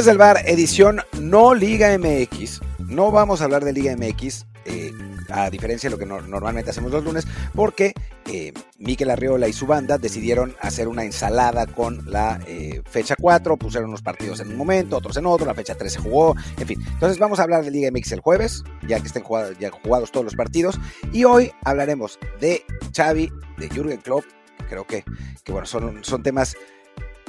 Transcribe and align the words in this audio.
Desde 0.00 0.12
el 0.12 0.16
bar, 0.16 0.40
edición 0.46 1.02
no 1.20 1.52
Liga 1.54 1.90
MX. 1.98 2.62
No 2.78 3.10
vamos 3.10 3.42
a 3.42 3.44
hablar 3.44 3.66
de 3.66 3.74
Liga 3.74 3.94
MX, 3.94 4.46
eh, 4.64 4.92
a 5.28 5.50
diferencia 5.50 5.90
de 5.90 5.92
lo 5.92 5.98
que 5.98 6.06
no- 6.06 6.22
normalmente 6.22 6.70
hacemos 6.70 6.90
los 6.90 7.04
lunes, 7.04 7.26
porque 7.54 7.92
eh, 8.24 8.54
Miquel 8.78 9.10
Arriola 9.10 9.46
y 9.46 9.52
su 9.52 9.66
banda 9.66 9.98
decidieron 9.98 10.56
hacer 10.62 10.88
una 10.88 11.04
ensalada 11.04 11.66
con 11.66 12.10
la 12.10 12.40
eh, 12.46 12.80
fecha 12.88 13.14
4, 13.20 13.58
pusieron 13.58 13.90
unos 13.90 14.00
partidos 14.00 14.40
en 14.40 14.48
un 14.48 14.56
momento, 14.56 14.96
otros 14.96 15.18
en 15.18 15.26
otro, 15.26 15.44
la 15.44 15.52
fecha 15.52 15.74
3 15.74 15.92
se 15.92 15.98
jugó, 15.98 16.34
en 16.58 16.66
fin. 16.66 16.82
Entonces 16.94 17.18
vamos 17.18 17.38
a 17.38 17.42
hablar 17.42 17.62
de 17.62 17.70
Liga 17.70 17.90
MX 17.92 18.12
el 18.12 18.20
jueves, 18.20 18.64
ya 18.88 19.00
que 19.00 19.06
estén 19.06 19.22
jugados 19.22 20.10
todos 20.12 20.24
los 20.24 20.34
partidos, 20.34 20.80
y 21.12 21.24
hoy 21.24 21.52
hablaremos 21.62 22.18
de 22.40 22.64
Xavi, 22.96 23.30
de 23.58 23.68
Jürgen 23.68 24.00
Klopp, 24.00 24.24
creo 24.70 24.86
que, 24.86 25.04
que 25.44 25.52
bueno, 25.52 25.66
son, 25.66 26.02
son 26.04 26.22
temas 26.22 26.56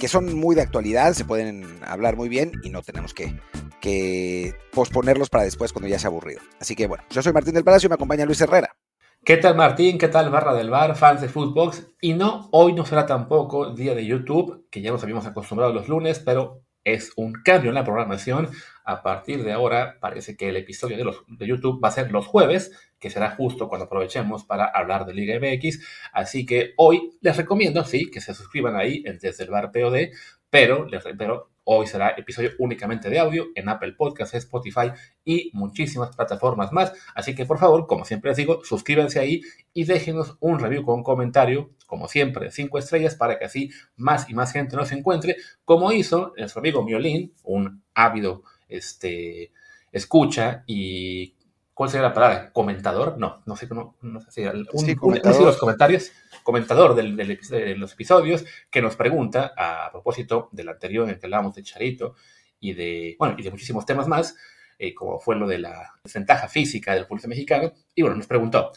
que 0.01 0.07
son 0.07 0.35
muy 0.35 0.55
de 0.55 0.63
actualidad, 0.63 1.13
se 1.13 1.25
pueden 1.25 1.77
hablar 1.85 2.15
muy 2.15 2.27
bien 2.27 2.53
y 2.63 2.71
no 2.71 2.81
tenemos 2.81 3.13
que, 3.13 3.39
que 3.79 4.55
posponerlos 4.73 5.29
para 5.29 5.43
después 5.43 5.71
cuando 5.73 5.87
ya 5.87 5.99
sea 5.99 6.07
aburrido. 6.07 6.41
Así 6.59 6.75
que 6.75 6.87
bueno, 6.87 7.03
yo 7.11 7.21
soy 7.21 7.31
Martín 7.33 7.53
del 7.53 7.63
Palacio 7.63 7.85
y 7.85 7.89
me 7.89 7.93
acompaña 7.93 8.25
Luis 8.25 8.41
Herrera. 8.41 8.75
¿Qué 9.23 9.37
tal 9.37 9.55
Martín? 9.55 9.99
¿Qué 9.99 10.07
tal 10.07 10.31
Barra 10.31 10.55
del 10.55 10.71
Bar, 10.71 10.95
fans 10.95 11.21
de 11.21 11.29
Footbox? 11.29 11.85
Y 12.01 12.15
no, 12.15 12.49
hoy 12.51 12.73
no 12.73 12.83
será 12.83 13.05
tampoco 13.05 13.75
día 13.75 13.93
de 13.93 14.07
YouTube, 14.07 14.65
que 14.71 14.81
ya 14.81 14.89
nos 14.89 15.03
habíamos 15.03 15.27
acostumbrado 15.27 15.71
los 15.71 15.87
lunes, 15.87 16.17
pero 16.17 16.63
es 16.83 17.13
un 17.15 17.33
cambio 17.33 17.69
en 17.69 17.75
la 17.75 17.83
programación. 17.83 18.49
A 18.83 19.03
partir 19.03 19.43
de 19.43 19.51
ahora 19.51 19.97
parece 19.99 20.35
que 20.35 20.49
el 20.49 20.57
episodio 20.57 20.97
de, 20.97 21.03
los, 21.03 21.23
de 21.27 21.47
YouTube 21.47 21.83
va 21.83 21.89
a 21.89 21.91
ser 21.91 22.11
los 22.11 22.25
jueves, 22.27 22.71
que 22.99 23.09
será 23.09 23.31
justo 23.31 23.67
cuando 23.67 23.85
aprovechemos 23.85 24.45
para 24.45 24.65
hablar 24.65 25.05
de 25.05 25.13
Liga 25.13 25.39
MX. 25.39 25.79
Así 26.13 26.45
que 26.45 26.73
hoy 26.77 27.17
les 27.21 27.37
recomiendo, 27.37 27.83
sí, 27.83 28.09
que 28.09 28.21
se 28.21 28.33
suscriban 28.33 28.75
ahí 28.75 29.03
en 29.05 29.19
desde 29.19 29.43
el 29.43 29.49
bar 29.49 29.71
POD, 29.71 30.09
pero, 30.51 30.85
les, 30.85 31.03
pero 31.17 31.49
hoy 31.63 31.87
será 31.87 32.09
episodio 32.09 32.51
únicamente 32.59 33.09
de 33.09 33.17
audio 33.17 33.47
en 33.55 33.69
Apple 33.69 33.93
Podcasts, 33.93 34.35
Spotify 34.35 34.91
y 35.23 35.49
muchísimas 35.53 36.15
plataformas 36.15 36.71
más. 36.71 36.93
Así 37.15 37.33
que 37.33 37.45
por 37.45 37.57
favor, 37.57 37.87
como 37.87 38.05
siempre 38.05 38.31
les 38.31 38.37
digo, 38.37 38.63
suscríbanse 38.63 39.19
ahí 39.19 39.41
y 39.73 39.85
déjenos 39.85 40.35
un 40.41 40.59
review 40.59 40.83
con 40.83 41.03
comentario, 41.03 41.71
como 41.87 42.07
siempre, 42.07 42.51
cinco 42.51 42.77
estrellas, 42.77 43.15
para 43.15 43.39
que 43.39 43.45
así 43.45 43.71
más 43.95 44.29
y 44.29 44.33
más 44.33 44.51
gente 44.51 44.75
nos 44.75 44.91
encuentre, 44.91 45.37
como 45.65 45.91
hizo 45.91 46.33
nuestro 46.37 46.59
amigo 46.59 46.83
Miolín, 46.83 47.33
un 47.43 47.81
ávido 47.95 48.43
este, 48.67 49.51
escucha 49.91 50.63
y... 50.67 51.35
¿Cuál 51.81 51.89
sería 51.89 52.09
la 52.09 52.13
palabra? 52.13 52.51
¿Comentador? 52.53 53.17
No, 53.17 53.41
no 53.47 53.55
sé, 53.55 53.67
no, 53.71 53.95
no 54.03 54.21
sé 54.21 54.29
si... 54.29 54.41
Un, 54.45 54.67
Sí, 54.77 54.95
un- 55.01 55.45
los 55.47 55.57
comentarios, 55.57 56.11
comentador 56.43 56.93
del- 56.93 57.15
del 57.17 57.39
epi- 57.39 57.49
de 57.49 57.75
los 57.75 57.93
episodios, 57.93 58.45
que 58.69 58.83
nos 58.83 58.95
pregunta, 58.95 59.51
a 59.57 59.89
propósito 59.91 60.47
del 60.51 60.69
anterior 60.69 61.05
en 61.05 61.15
el 61.15 61.19
que 61.19 61.25
hablábamos 61.25 61.55
de 61.55 61.63
Charito 61.63 62.13
y 62.59 62.73
de, 62.73 63.15
bueno, 63.17 63.33
y 63.35 63.41
de 63.41 63.49
muchísimos 63.49 63.83
temas 63.87 64.07
más, 64.07 64.37
eh, 64.77 64.93
como 64.93 65.19
fue 65.19 65.35
lo 65.35 65.47
de 65.47 65.57
la 65.57 65.95
desventaja 66.03 66.47
física 66.47 66.93
del 66.93 67.07
fútbol 67.07 67.27
mexicano, 67.29 67.71
y 67.95 68.03
bueno, 68.03 68.15
nos 68.15 68.27
preguntó, 68.27 68.73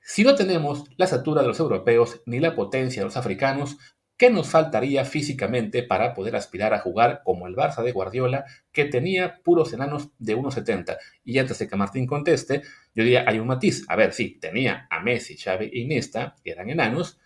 si 0.00 0.24
no 0.24 0.34
tenemos 0.34 0.84
la 0.96 1.04
estatura 1.04 1.42
de 1.42 1.48
los 1.48 1.60
europeos 1.60 2.22
ni 2.24 2.40
la 2.40 2.54
potencia 2.54 3.02
de 3.02 3.04
los 3.04 3.18
africanos, 3.18 3.76
¿qué 4.18 4.30
nos 4.30 4.50
faltaría 4.50 5.04
físicamente 5.04 5.82
para 5.84 6.12
poder 6.12 6.36
aspirar 6.36 6.74
a 6.74 6.80
jugar 6.80 7.22
como 7.24 7.46
el 7.46 7.54
Barça 7.54 7.82
de 7.82 7.92
Guardiola, 7.92 8.44
que 8.72 8.84
tenía 8.84 9.40
puros 9.42 9.72
enanos 9.72 10.10
de 10.18 10.36
1,70? 10.36 10.98
Y 11.24 11.38
antes 11.38 11.58
de 11.60 11.68
que 11.68 11.76
Martín 11.76 12.06
conteste, 12.06 12.62
yo 12.94 13.04
diría, 13.04 13.24
hay 13.26 13.38
un 13.38 13.46
matiz. 13.46 13.84
A 13.88 13.96
ver, 13.96 14.12
sí, 14.12 14.36
tenía 14.40 14.88
a 14.90 15.00
Messi, 15.00 15.38
Xavi 15.38 15.66
e 15.66 15.78
Iniesta, 15.78 16.34
que 16.44 16.50
eran 16.50 16.68
enanos. 16.68 17.18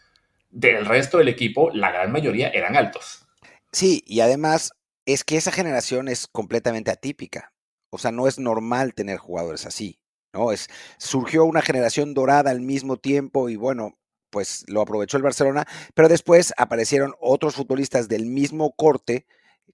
Del 0.51 0.85
resto 0.85 1.17
del 1.17 1.29
equipo, 1.29 1.71
la 1.71 1.91
gran 1.91 2.13
mayoría 2.13 2.51
eran 2.51 2.77
altos. 2.77 3.27
Sí, 3.73 4.05
y 4.07 4.21
además 4.21 4.73
es 5.07 5.25
que 5.25 5.39
esa 5.39 5.51
generación 5.51 6.09
es 6.09 6.27
completamente 6.27 6.91
atípica. 6.91 7.55
O 7.89 7.97
sea, 7.97 8.13
no 8.13 8.29
es 8.29 8.39
normal 8.39 8.93
tener 8.93 9.17
jugadores 9.17 9.65
así. 9.65 9.99
¿no? 10.35 10.53
Es, 10.53 10.69
surgió 10.99 11.47
una 11.47 11.63
generación 11.63 12.13
dorada 12.13 12.51
al 12.51 12.61
mismo 12.61 12.99
tiempo 12.99 13.49
y 13.49 13.57
bueno, 13.57 13.99
pues 14.33 14.65
lo 14.67 14.81
aprovechó 14.81 15.19
el 15.19 15.23
Barcelona, 15.23 15.65
pero 15.95 16.09
después 16.09 16.53
aparecieron 16.57 17.15
otros 17.21 17.55
futbolistas 17.55 18.09
del 18.09 18.27
mismo 18.27 18.73
corte, 18.73 19.27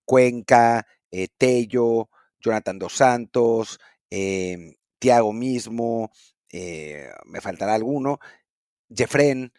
Cuenca, 0.05 0.87
eh, 1.11 1.29
Tello, 1.39 2.11
Jonathan 2.41 2.79
Dos 2.79 2.95
Santos, 2.95 3.81
eh, 4.11 4.77
Tiago 4.99 5.33
mismo, 5.33 6.11
me 6.51 7.41
faltará 7.41 7.75
alguno, 7.75 8.19
Jefren, 8.95 9.53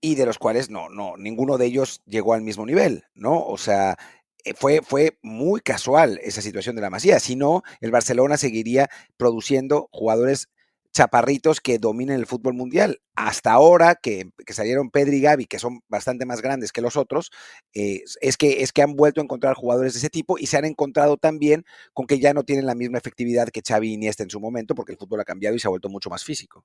y 0.00 0.14
de 0.14 0.26
los 0.26 0.38
cuales 0.38 0.70
no, 0.70 0.88
no, 0.88 1.16
ninguno 1.16 1.58
de 1.58 1.66
ellos 1.66 2.00
llegó 2.06 2.34
al 2.34 2.42
mismo 2.42 2.64
nivel, 2.64 3.04
¿no? 3.14 3.44
O 3.44 3.58
sea, 3.58 3.96
eh, 4.44 4.54
fue, 4.54 4.80
fue 4.82 5.18
muy 5.22 5.60
casual 5.60 6.18
esa 6.22 6.42
situación 6.42 6.76
de 6.76 6.82
la 6.82 6.90
Masía. 6.90 7.20
Si 7.20 7.36
no, 7.36 7.62
el 7.80 7.90
Barcelona 7.90 8.36
seguiría 8.36 8.88
produciendo 9.16 9.88
jugadores 9.92 10.48
chaparritos 10.92 11.60
que 11.60 11.78
dominen 11.78 12.16
el 12.16 12.26
fútbol 12.26 12.54
mundial. 12.54 13.00
Hasta 13.14 13.52
ahora 13.52 13.94
que, 13.94 14.30
que 14.44 14.52
salieron 14.52 14.90
Pedri 14.90 15.18
y 15.18 15.20
Gavi, 15.20 15.46
que 15.46 15.58
son 15.58 15.82
bastante 15.88 16.26
más 16.26 16.42
grandes 16.42 16.72
que 16.72 16.80
los 16.80 16.96
otros, 16.96 17.30
es, 17.72 18.36
que, 18.36 18.62
es 18.62 18.72
que 18.72 18.82
han 18.82 18.96
vuelto 18.96 19.20
a 19.20 19.24
encontrar 19.24 19.54
jugadores 19.54 19.92
de 19.92 19.98
ese 19.98 20.10
tipo 20.10 20.38
y 20.38 20.46
se 20.46 20.56
han 20.56 20.64
encontrado 20.64 21.16
también 21.16 21.64
con 21.92 22.06
que 22.06 22.18
ya 22.18 22.34
no 22.34 22.44
tienen 22.44 22.66
la 22.66 22.74
misma 22.74 22.98
efectividad 22.98 23.48
que 23.48 23.62
Xavi 23.66 23.90
y 23.90 23.94
Iniesta 23.94 24.22
en 24.22 24.30
su 24.30 24.40
momento, 24.40 24.74
porque 24.74 24.92
el 24.92 24.98
fútbol 24.98 25.20
ha 25.20 25.24
cambiado 25.24 25.54
y 25.54 25.58
se 25.58 25.68
ha 25.68 25.70
vuelto 25.70 25.88
mucho 25.88 26.10
más 26.10 26.24
físico. 26.24 26.64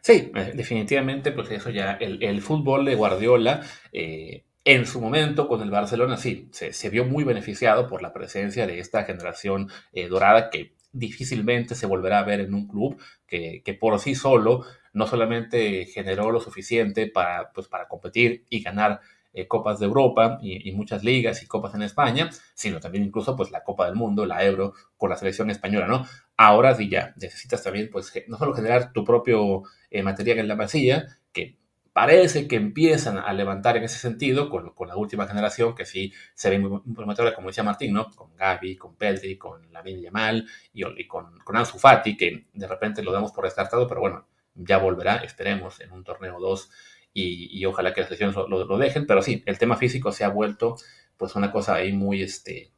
Sí, 0.00 0.32
eh, 0.34 0.52
definitivamente, 0.54 1.32
pues 1.32 1.50
eso 1.50 1.70
ya, 1.70 1.92
el, 1.92 2.42
fútbol 2.42 2.84
de 2.84 2.94
Guardiola, 2.94 3.62
eh, 3.92 4.44
en 4.64 4.86
su 4.86 5.00
momento 5.00 5.48
con 5.48 5.62
el 5.62 5.70
Barcelona, 5.70 6.16
sí, 6.16 6.48
se, 6.50 6.72
se 6.72 6.90
vio 6.90 7.04
muy 7.04 7.24
beneficiado 7.24 7.86
por 7.86 8.02
la 8.02 8.12
presencia 8.12 8.66
de 8.66 8.80
esta 8.80 9.04
generación 9.04 9.70
eh, 9.92 10.08
dorada 10.08 10.50
que 10.50 10.74
difícilmente 10.92 11.74
se 11.74 11.86
volverá 11.86 12.20
a 12.20 12.24
ver 12.24 12.40
en 12.40 12.54
un 12.54 12.66
club 12.66 13.00
que, 13.26 13.62
que 13.64 13.74
por 13.74 13.98
sí 13.98 14.14
solo 14.14 14.64
no 14.92 15.06
solamente 15.06 15.86
generó 15.86 16.30
lo 16.30 16.40
suficiente 16.40 17.06
para, 17.06 17.52
pues, 17.52 17.68
para 17.68 17.88
competir 17.88 18.44
y 18.50 18.62
ganar 18.62 19.00
eh, 19.34 19.46
Copas 19.46 19.78
de 19.78 19.86
Europa 19.86 20.38
y, 20.42 20.72
muchas 20.72 21.04
ligas 21.04 21.42
y 21.42 21.46
copas 21.46 21.74
en 21.74 21.82
España, 21.82 22.30
sino 22.54 22.80
también 22.80 23.04
incluso 23.04 23.36
pues 23.36 23.50
la 23.50 23.62
Copa 23.62 23.86
del 23.86 23.94
Mundo, 23.94 24.24
la 24.26 24.44
Euro, 24.44 24.74
con 24.96 25.10
la 25.10 25.16
selección 25.16 25.50
española, 25.50 25.86
¿no? 25.86 26.06
Ahora 26.36 26.74
sí 26.74 26.88
ya 26.88 27.14
necesitas 27.16 27.62
también 27.62 27.90
pues 27.92 28.12
no 28.26 28.38
solo 28.38 28.54
generar 28.54 28.92
tu 28.92 29.04
propio 29.04 29.62
eh, 29.90 30.02
material 30.02 30.38
en 30.38 30.48
la 30.48 30.56
masilla, 30.56 31.06
parece 31.98 32.46
que 32.46 32.54
empiezan 32.54 33.18
a 33.18 33.32
levantar 33.32 33.76
en 33.76 33.82
ese 33.82 33.98
sentido 33.98 34.48
con, 34.50 34.72
la 34.86 34.94
última 34.94 35.26
generación, 35.26 35.74
que 35.74 35.84
sí 35.84 36.12
se 36.32 36.48
ve 36.48 36.60
muy, 36.60 36.80
prometedora, 36.94 37.34
como 37.34 37.48
decía 37.48 37.64
Martín, 37.64 37.92
¿no? 37.92 38.08
Con 38.14 38.36
Gaby, 38.36 38.76
con 38.76 38.94
Pedri, 38.94 39.36
con 39.36 39.72
Lamine 39.72 40.02
Yamal 40.02 40.46
y, 40.72 40.84
y 40.86 41.08
con, 41.08 41.36
con 41.40 41.56
Ansu 41.56 41.76
Fati, 41.76 42.16
que 42.16 42.46
de 42.52 42.68
repente 42.68 43.02
lo 43.02 43.10
damos 43.10 43.32
por 43.32 43.46
descartado, 43.46 43.88
pero 43.88 44.00
bueno, 44.00 44.28
ya 44.54 44.78
volverá, 44.78 45.16
esperemos, 45.16 45.80
en 45.80 45.90
un 45.90 46.04
torneo 46.04 46.38
2 46.38 46.70
y, 47.14 47.58
y 47.58 47.64
ojalá 47.64 47.92
que 47.92 48.02
las 48.02 48.10
selecciones 48.10 48.36
lo, 48.48 48.78
dejen, 48.78 49.04
pero 49.04 49.20
sí, 49.20 49.42
el 49.44 49.58
tema 49.58 49.74
físico 49.76 50.12
se 50.12 50.22
ha 50.22 50.28
vuelto 50.28 50.76
pues 51.16 51.34
una 51.34 51.50
cosa 51.50 51.74
ahí 51.74 51.92
muy, 51.92 52.22
este, 52.22 52.70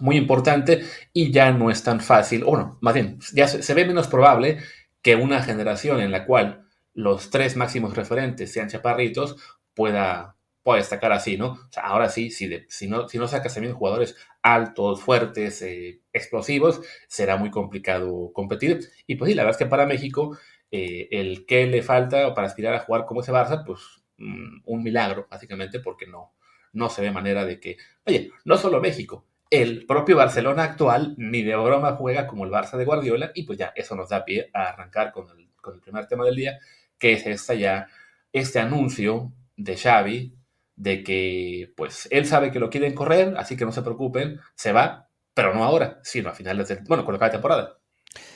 muy 0.00 0.18
importante 0.18 0.84
y 1.14 1.32
ya 1.32 1.50
no 1.50 1.70
es 1.70 1.82
tan 1.82 1.98
fácil, 1.98 2.42
o 2.42 2.48
bueno, 2.48 2.76
más 2.82 2.92
bien, 2.92 3.18
ya 3.32 3.48
se 3.48 3.72
ve 3.72 3.86
menos 3.86 4.06
probable 4.06 4.58
que 5.00 5.16
una 5.16 5.42
generación 5.42 6.00
en 6.00 6.10
la 6.10 6.26
cual 6.26 6.63
los 6.94 7.30
tres 7.30 7.56
máximos 7.56 7.96
referentes 7.96 8.52
sean 8.52 8.68
chaparritos 8.68 9.36
pueda, 9.74 10.36
pueda 10.62 10.78
destacar 10.78 11.12
así, 11.12 11.36
¿no? 11.36 11.52
O 11.52 11.68
sea, 11.70 11.84
ahora 11.84 12.08
sí, 12.08 12.30
si, 12.30 12.46
de- 12.48 12.66
si, 12.68 12.88
no, 12.88 13.08
si 13.08 13.18
no 13.18 13.28
sacas 13.28 13.54
también 13.54 13.74
jugadores 13.74 14.16
altos, 14.42 15.02
fuertes, 15.02 15.62
eh, 15.62 16.00
explosivos, 16.12 16.80
será 17.08 17.36
muy 17.36 17.50
complicado 17.50 18.32
competir. 18.32 18.80
Y 19.06 19.16
pues 19.16 19.30
sí, 19.30 19.34
la 19.34 19.42
verdad 19.44 19.60
es 19.60 19.64
que 19.64 19.70
para 19.70 19.86
México, 19.86 20.36
eh, 20.70 21.08
el 21.10 21.46
que 21.46 21.66
le 21.66 21.82
falta 21.82 22.34
para 22.34 22.46
aspirar 22.46 22.74
a 22.74 22.80
jugar 22.80 23.04
como 23.06 23.20
ese 23.20 23.32
Barça, 23.32 23.64
pues 23.64 23.80
mm, 24.18 24.60
un 24.64 24.82
milagro, 24.82 25.26
básicamente, 25.30 25.80
porque 25.80 26.06
no, 26.06 26.32
no 26.72 26.88
se 26.90 27.02
ve 27.02 27.10
manera 27.10 27.44
de 27.44 27.60
que, 27.60 27.76
oye, 28.06 28.30
no 28.44 28.56
solo 28.56 28.80
México, 28.80 29.26
el 29.50 29.86
propio 29.86 30.16
Barcelona 30.16 30.64
actual 30.64 31.14
ni 31.16 31.42
de 31.42 31.54
broma 31.56 31.92
juega 31.96 32.26
como 32.26 32.44
el 32.44 32.50
Barça 32.50 32.76
de 32.76 32.84
Guardiola 32.84 33.30
y 33.34 33.44
pues 33.44 33.58
ya 33.58 33.72
eso 33.76 33.94
nos 33.94 34.08
da 34.08 34.24
pie 34.24 34.50
a 34.52 34.64
arrancar 34.70 35.12
con 35.12 35.28
el, 35.30 35.48
con 35.60 35.74
el 35.74 35.80
primer 35.80 36.06
tema 36.06 36.24
del 36.24 36.34
día, 36.36 36.58
que 37.04 37.12
es 37.12 37.26
esta 37.26 37.52
ya, 37.52 37.86
este 38.32 38.60
anuncio 38.60 39.30
de 39.58 39.76
Xavi 39.76 40.38
de 40.74 41.04
que 41.04 41.70
pues 41.76 42.08
él 42.10 42.24
sabe 42.24 42.50
que 42.50 42.58
lo 42.58 42.70
quieren 42.70 42.94
correr, 42.94 43.34
así 43.36 43.58
que 43.58 43.66
no 43.66 43.72
se 43.72 43.82
preocupen, 43.82 44.40
se 44.54 44.72
va, 44.72 45.10
pero 45.34 45.52
no 45.52 45.64
ahora, 45.64 46.00
sino 46.02 46.30
a 46.30 46.32
finales 46.32 46.66
del, 46.68 46.78
bueno, 46.88 47.04
con 47.04 47.18
la 47.18 47.30
temporada. 47.30 47.78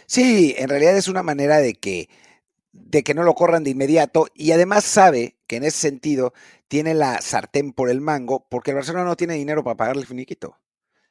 Sí, 0.04 0.54
en 0.58 0.68
realidad 0.68 0.94
es 0.98 1.08
una 1.08 1.22
manera 1.22 1.60
de 1.60 1.76
que 1.76 2.10
de 2.72 3.02
que 3.02 3.14
no 3.14 3.22
lo 3.22 3.34
corran 3.34 3.64
de 3.64 3.70
inmediato 3.70 4.26
y 4.34 4.52
además 4.52 4.84
sabe 4.84 5.38
que 5.46 5.56
en 5.56 5.64
ese 5.64 5.78
sentido 5.78 6.34
tiene 6.68 6.92
la 6.92 7.22
sartén 7.22 7.72
por 7.72 7.88
el 7.88 8.02
mango 8.02 8.46
porque 8.50 8.72
el 8.72 8.76
Barcelona 8.76 9.06
no 9.06 9.16
tiene 9.16 9.32
dinero 9.32 9.64
para 9.64 9.78
pagarle 9.78 10.02
el 10.02 10.08
finiquito. 10.08 10.58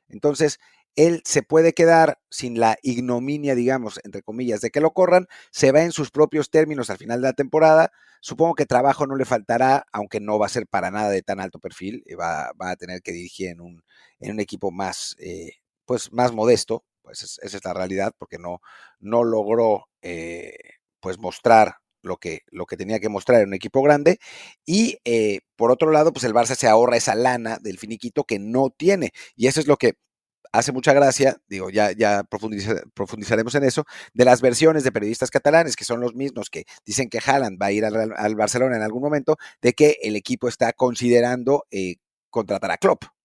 Entonces, 0.10 0.60
él 0.98 1.22
se 1.26 1.44
puede 1.44 1.74
quedar 1.74 2.20
sin 2.30 2.60
la 2.60 2.78
ignominia, 2.82 3.56
digamos, 3.56 4.00
entre 4.04 4.24
comillas, 4.24 4.62
de 4.62 4.72
que 4.72 4.82
lo 4.82 4.92
corran, 4.92 5.28
se 5.52 5.72
va 5.72 5.84
en 5.84 5.92
sus 5.92 6.10
propios 6.10 6.50
términos 6.50 6.90
al 6.90 6.98
final 6.98 7.22
de 7.22 7.28
la 7.28 7.34
temporada. 7.34 7.92
Supongo 8.20 8.56
que 8.56 8.66
trabajo 8.66 9.06
no 9.06 9.16
le 9.16 9.24
faltará, 9.24 9.86
aunque 9.94 10.20
no 10.20 10.40
va 10.40 10.48
a 10.48 10.50
ser 10.50 10.68
para 10.68 10.90
nada 10.90 11.12
de 11.12 11.22
tan 11.22 11.40
alto 11.40 11.60
perfil, 11.60 12.04
eh, 12.08 12.16
va, 12.16 12.52
a 12.60 12.76
tener 12.76 13.04
que 13.04 13.12
dirigir 13.12 13.50
en 13.50 13.62
un, 13.62 13.84
equipo 14.40 14.72
más, 14.72 15.16
eh, 15.20 15.52
pues 15.86 16.12
más 16.12 16.34
modesto, 16.34 16.84
pues 17.04 17.22
esa 17.22 17.58
es 17.58 17.64
la 17.64 17.74
realidad, 17.74 18.12
porque 18.18 18.40
no, 18.40 18.60
no 19.00 19.24
logró 19.24 19.88
eh, 20.02 20.58
pues 21.00 21.20
mostrar 21.20 21.76
lo 22.02 22.18
que, 22.18 22.42
lo 22.48 22.66
que 22.66 22.76
tenía 22.76 23.00
que 23.00 23.10
mostrar 23.10 23.42
en 23.42 23.50
un 23.50 23.54
equipo 23.54 23.84
grande. 23.84 24.18
Y 24.66 24.98
por 25.56 25.72
otro 25.72 25.92
lado, 25.92 26.12
pues 26.12 26.24
el 26.26 26.34
Barça 26.34 26.56
se 26.56 26.68
ahorra 26.68 26.98
esa 26.98 27.14
lana 27.14 27.60
del 27.62 27.78
finiquito 27.78 28.24
que 28.24 28.40
no 28.40 28.72
tiene. 28.72 29.12
Y 29.36 29.46
eso 29.46 29.60
es 29.60 29.68
lo 29.68 29.78
que 29.78 29.94
hace 30.52 30.72
mucha 30.72 30.94
gracia, 30.94 31.38
digo, 31.48 31.70
ya, 31.70 31.92
ya 31.92 32.24
profundizaremos 32.24 33.56
en 33.56 33.64
eso, 33.64 33.86
de 34.14 34.26
las 34.26 34.42
versiones 34.42 34.84
de 34.84 34.92
periodistas 34.92 35.30
catalanes, 35.30 35.76
que 35.76 35.86
son 35.86 36.02
los 36.02 36.16
mismos 36.16 36.50
que 36.50 36.66
dicen 36.86 37.10
que 37.10 37.20
Haaland 37.26 37.62
va 37.62 37.68
a 37.68 37.72
ir 37.72 37.86
al, 37.86 38.36
Barcelona 38.36 38.76
en 38.76 38.84
algún 38.84 39.02
momento, 39.02 39.38
de 39.62 39.74
que 39.74 39.98
el 40.02 40.16
equipo 40.16 40.48
está 40.48 40.74
considerando 40.74 41.66
eh, 41.72 41.96
contratar 42.30 42.72
a 42.72 42.78
Klopp. 42.78 43.17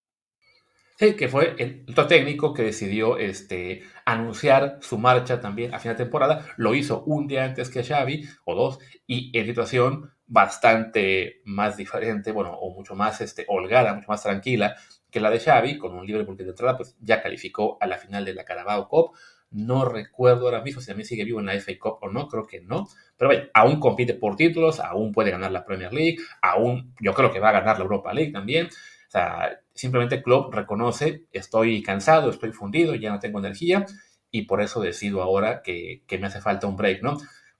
Sí, 0.99 1.15
que 1.17 1.29
fue 1.29 1.55
el 1.59 1.85
otro 1.91 2.06
técnico 2.06 2.55
que 2.55 2.62
decidió 2.62 3.17
este, 3.19 3.83
anunciar 4.05 4.79
su 4.83 4.99
marcha 4.99 5.41
también 5.41 5.75
a 5.75 5.79
fin 5.79 5.93
de 5.93 5.97
temporada. 5.97 6.47
Lo 6.56 6.75
hizo 6.75 7.03
un 7.05 7.27
día 7.27 7.44
antes 7.44 7.71
que 7.71 7.83
Xavi, 7.83 8.29
o 8.44 8.55
dos, 8.55 8.79
y 9.06 9.37
en 9.37 9.47
situación 9.47 10.12
bastante 10.27 11.41
más 11.44 11.77
diferente, 11.77 12.31
bueno, 12.33 12.53
o 12.53 12.75
mucho 12.75 12.94
más 12.94 13.21
este, 13.21 13.44
holgada, 13.49 13.94
mucho 13.94 14.09
más 14.09 14.23
tranquila 14.23 14.77
que 15.11 15.21
la 15.21 15.31
de 15.31 15.41
Xavi, 15.41 15.79
con 15.79 15.94
un 15.94 16.06
Liverpool 16.06 16.37
que 16.37 16.44
de 16.44 16.50
entrada 16.50 16.77
pues, 16.77 16.97
ya 17.00 17.23
calificó 17.23 17.77
a 17.81 17.87
la 17.87 17.99
final 17.99 18.25
de 18.25 18.35
la 18.35 18.44
Carabao 18.44 18.89
Cup. 18.89 19.11
No 19.50 19.85
recuerdo 19.85 20.47
ahora 20.47 20.62
mismo 20.62 20.81
si 20.81 20.87
también 20.87 21.06
sigue 21.06 21.25
vivo 21.25 21.41
en 21.41 21.47
la 21.47 21.53
FA 21.53 21.79
Cup 21.79 21.99
o 22.00 22.09
no, 22.09 22.27
creo 22.29 22.47
que 22.47 22.62
no. 22.62 22.89
Pero 23.19 23.29
bueno, 23.29 23.44
aún 23.53 23.79
compite 23.79 24.15
por 24.15 24.37
títulos, 24.37 24.81
aún 24.81 25.12
puede 25.12 25.31
ganar 25.31 25.53
la 25.53 25.67
Premier 25.67 25.93
League, 25.93 26.17
aún 26.41 26.94
yo 27.00 27.12
creo 27.12 27.31
que 27.31 27.41
va 27.41 27.50
a 27.50 27.53
ganar 27.61 27.77
la 27.77 27.83
Europa 27.85 28.15
League 28.15 28.33
también. 28.33 28.71
O 29.12 29.19
sea, 29.19 29.61
simplemente 29.75 30.23
Klopp 30.23 30.55
reconoce, 30.55 31.26
estoy 31.32 31.82
cansado, 31.82 32.31
estoy 32.31 32.53
fundido, 32.53 32.94
ya 32.94 33.11
no 33.11 33.19
tengo 33.19 33.38
energía 33.38 33.85
y 34.31 34.43
por 34.43 34.62
eso 34.62 34.81
decido 34.81 35.23
ahora 35.23 35.62
que, 35.62 36.03
que 36.06 36.17
me 36.19 36.29
hace 36.29 36.41
falta 36.41 36.67
un 36.67 36.76
break, 36.76 37.03
¿no? 37.03 37.19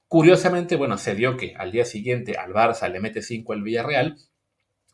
Curiosamente, 0.09 0.77
bueno, 0.77 0.97
se 0.97 1.15
dio 1.15 1.37
que 1.37 1.55
al 1.57 1.71
día 1.73 1.85
siguiente 1.85 2.39
al 2.39 2.53
Barça 2.53 2.91
le 2.91 3.01
mete 3.01 3.21
5 3.21 3.53
el 3.53 3.63
Villarreal 3.63 4.17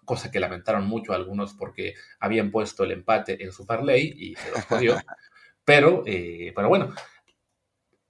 cosa 0.08 0.30
que 0.30 0.40
lamentaron 0.40 0.88
mucho 0.88 1.12
algunos 1.12 1.52
porque 1.52 1.94
habían 2.18 2.50
puesto 2.50 2.82
el 2.82 2.92
empate 2.92 3.44
en 3.44 3.52
su 3.52 3.66
parlay 3.66 4.14
y 4.16 4.34
se 4.34 4.50
los 4.50 4.64
jodió. 4.64 4.96
pero, 5.64 6.02
eh, 6.06 6.52
pero 6.56 6.68
bueno, 6.68 6.94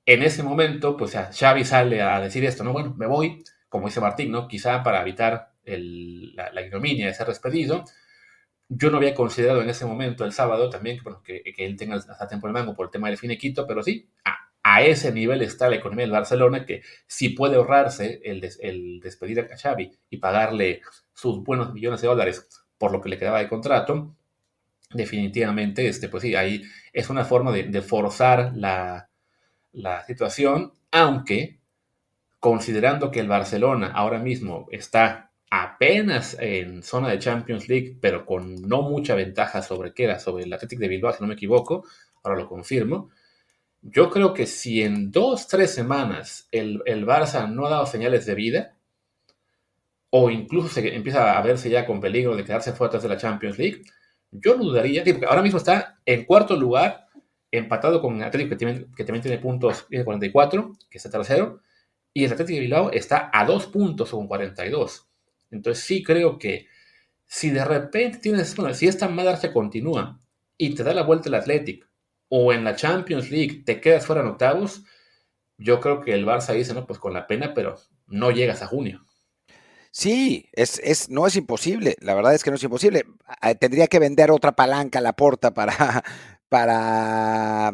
en 0.06 0.22
ese 0.22 0.44
momento, 0.44 0.96
pues 0.96 1.12
ya 1.12 1.30
Xavi 1.32 1.64
sale 1.64 2.00
a 2.00 2.20
decir 2.20 2.44
esto, 2.44 2.62
¿no? 2.62 2.72
Bueno, 2.72 2.94
me 2.96 3.06
voy, 3.06 3.42
como 3.68 3.88
dice 3.88 4.00
Martín, 4.00 4.30
¿no? 4.30 4.46
Quizá 4.46 4.82
para 4.82 5.02
evitar 5.02 5.52
la, 5.64 6.62
ignominia 6.62 7.08
de 7.08 7.14
ser 7.14 7.26
despedido. 7.26 7.84
Yo 8.68 8.90
no 8.90 8.98
había 8.98 9.14
considerado 9.14 9.62
en 9.62 9.70
ese 9.70 9.86
momento, 9.86 10.24
el 10.24 10.32
sábado, 10.32 10.68
también 10.70 11.00
que, 11.24 11.42
que, 11.42 11.66
él 11.66 11.76
tenga 11.76 11.96
hasta 11.96 12.28
tiempo 12.28 12.46
el 12.46 12.52
mango 12.52 12.74
por 12.74 12.86
el 12.86 12.90
tema 12.90 13.08
del 13.08 13.16
finequito, 13.16 13.66
pero 13.66 13.82
sí, 13.82 14.10
a, 14.24 14.82
ese 14.82 15.10
nivel 15.12 15.40
está 15.42 15.70
la 15.70 15.76
economía 15.76 16.04
del 16.04 16.12
Barcelona 16.12 16.66
que 16.66 16.82
si 17.06 17.30
puede 17.30 17.56
ahorrarse 17.56 18.20
el, 18.22 18.46
el 18.60 19.00
despedir 19.00 19.40
a 19.40 19.56
Xavi 19.56 19.98
y 20.10 20.18
pagarle 20.18 20.82
sus 21.14 21.42
buenos 21.42 21.72
millones 21.72 22.02
de 22.02 22.08
dólares 22.08 22.46
por 22.76 22.92
lo 22.92 23.00
que 23.00 23.08
le 23.08 23.18
quedaba 23.18 23.38
de 23.38 23.48
contrato, 23.48 24.14
definitivamente, 24.90 25.88
este, 25.88 26.08
pues 26.08 26.22
sí, 26.22 26.34
ahí 26.34 26.62
es 26.92 27.10
una 27.10 27.24
forma 27.24 27.52
de, 27.52 27.82
forzar 27.82 28.52
la, 28.54 29.10
la, 29.72 30.04
situación, 30.04 30.72
aunque 30.90 31.60
considerando 32.40 33.10
que 33.10 33.20
el 33.20 33.28
Barcelona 33.28 33.92
ahora 33.94 34.18
mismo 34.18 34.66
está 34.70 35.27
apenas 35.50 36.36
en 36.40 36.82
zona 36.82 37.08
de 37.08 37.18
Champions 37.18 37.68
League, 37.68 37.96
pero 38.00 38.26
con 38.26 38.54
no 38.62 38.82
mucha 38.82 39.14
ventaja 39.14 39.62
sobre 39.62 39.94
qué 39.94 40.04
era, 40.04 40.18
sobre 40.18 40.44
el 40.44 40.52
Athletic 40.52 40.78
de 40.78 40.88
Bilbao, 40.88 41.12
si 41.12 41.22
no 41.22 41.28
me 41.28 41.34
equivoco, 41.34 41.84
ahora 42.22 42.38
lo 42.38 42.48
confirmo, 42.48 43.10
yo 43.82 44.10
creo 44.10 44.34
que 44.34 44.46
si 44.46 44.82
en 44.82 45.10
dos, 45.10 45.46
tres 45.46 45.72
semanas 45.72 46.48
el, 46.50 46.82
el 46.86 47.06
Barça 47.06 47.50
no 47.50 47.66
ha 47.66 47.70
dado 47.70 47.86
señales 47.86 48.26
de 48.26 48.34
vida, 48.34 48.76
o 50.10 50.30
incluso 50.30 50.68
se 50.68 50.94
empieza 50.94 51.38
a 51.38 51.42
verse 51.42 51.70
ya 51.70 51.86
con 51.86 52.00
peligro 52.00 52.36
de 52.36 52.44
quedarse 52.44 52.72
fuera 52.72 52.98
de 52.98 53.08
la 53.08 53.16
Champions 53.16 53.58
League, 53.58 53.82
yo 54.30 54.56
dudaría, 54.56 55.04
porque 55.04 55.26
ahora 55.26 55.42
mismo 55.42 55.58
está 55.58 55.98
en 56.04 56.24
cuarto 56.24 56.56
lugar, 56.56 57.06
empatado 57.50 58.00
con 58.02 58.22
Atlético, 58.22 58.56
que, 58.56 59.04
también 59.04 59.22
tiene 59.22 59.38
puntos, 59.38 59.86
tiene 59.88 60.04
44, 60.04 60.72
que 60.90 60.98
está 60.98 61.10
tercero, 61.10 61.60
y 62.12 62.24
el 62.24 62.32
Atlético 62.32 62.56
de 62.56 62.60
Bilbao 62.60 62.90
está 62.90 63.30
a 63.32 63.44
dos 63.44 63.66
puntos 63.66 64.10
con 64.10 64.26
42. 64.26 65.07
Entonces 65.50 65.84
sí 65.84 66.02
creo 66.02 66.38
que 66.38 66.66
si 67.26 67.50
de 67.50 67.64
repente 67.64 68.18
tienes, 68.18 68.54
bueno, 68.56 68.74
si 68.74 68.88
esta 68.88 69.36
se 69.36 69.52
continúa 69.52 70.20
y 70.56 70.74
te 70.74 70.82
da 70.82 70.94
la 70.94 71.02
vuelta 71.02 71.28
el 71.28 71.34
Atlético, 71.34 71.86
o 72.28 72.52
en 72.52 72.64
la 72.64 72.76
Champions 72.76 73.30
League 73.30 73.62
te 73.64 73.80
quedas 73.80 74.06
fuera 74.06 74.22
en 74.22 74.28
octavos, 74.28 74.84
yo 75.56 75.80
creo 75.80 76.00
que 76.00 76.14
el 76.14 76.26
Barça 76.26 76.54
dice, 76.54 76.74
no, 76.74 76.86
pues 76.86 76.98
con 76.98 77.12
la 77.12 77.26
pena, 77.26 77.52
pero 77.54 77.76
no 78.06 78.30
llegas 78.30 78.62
a 78.62 78.66
junio. 78.66 79.04
Sí, 79.90 80.48
es, 80.52 80.80
es, 80.84 81.08
no 81.10 81.26
es 81.26 81.36
imposible, 81.36 81.96
la 82.00 82.14
verdad 82.14 82.34
es 82.34 82.44
que 82.44 82.50
no 82.50 82.56
es 82.56 82.62
imposible. 82.62 83.04
Ah, 83.26 83.54
tendría 83.54 83.88
que 83.88 83.98
vender 83.98 84.30
otra 84.30 84.52
palanca 84.52 84.98
a 85.00 85.02
la 85.02 85.14
porta 85.14 85.52
para, 85.54 86.04
para 86.48 87.72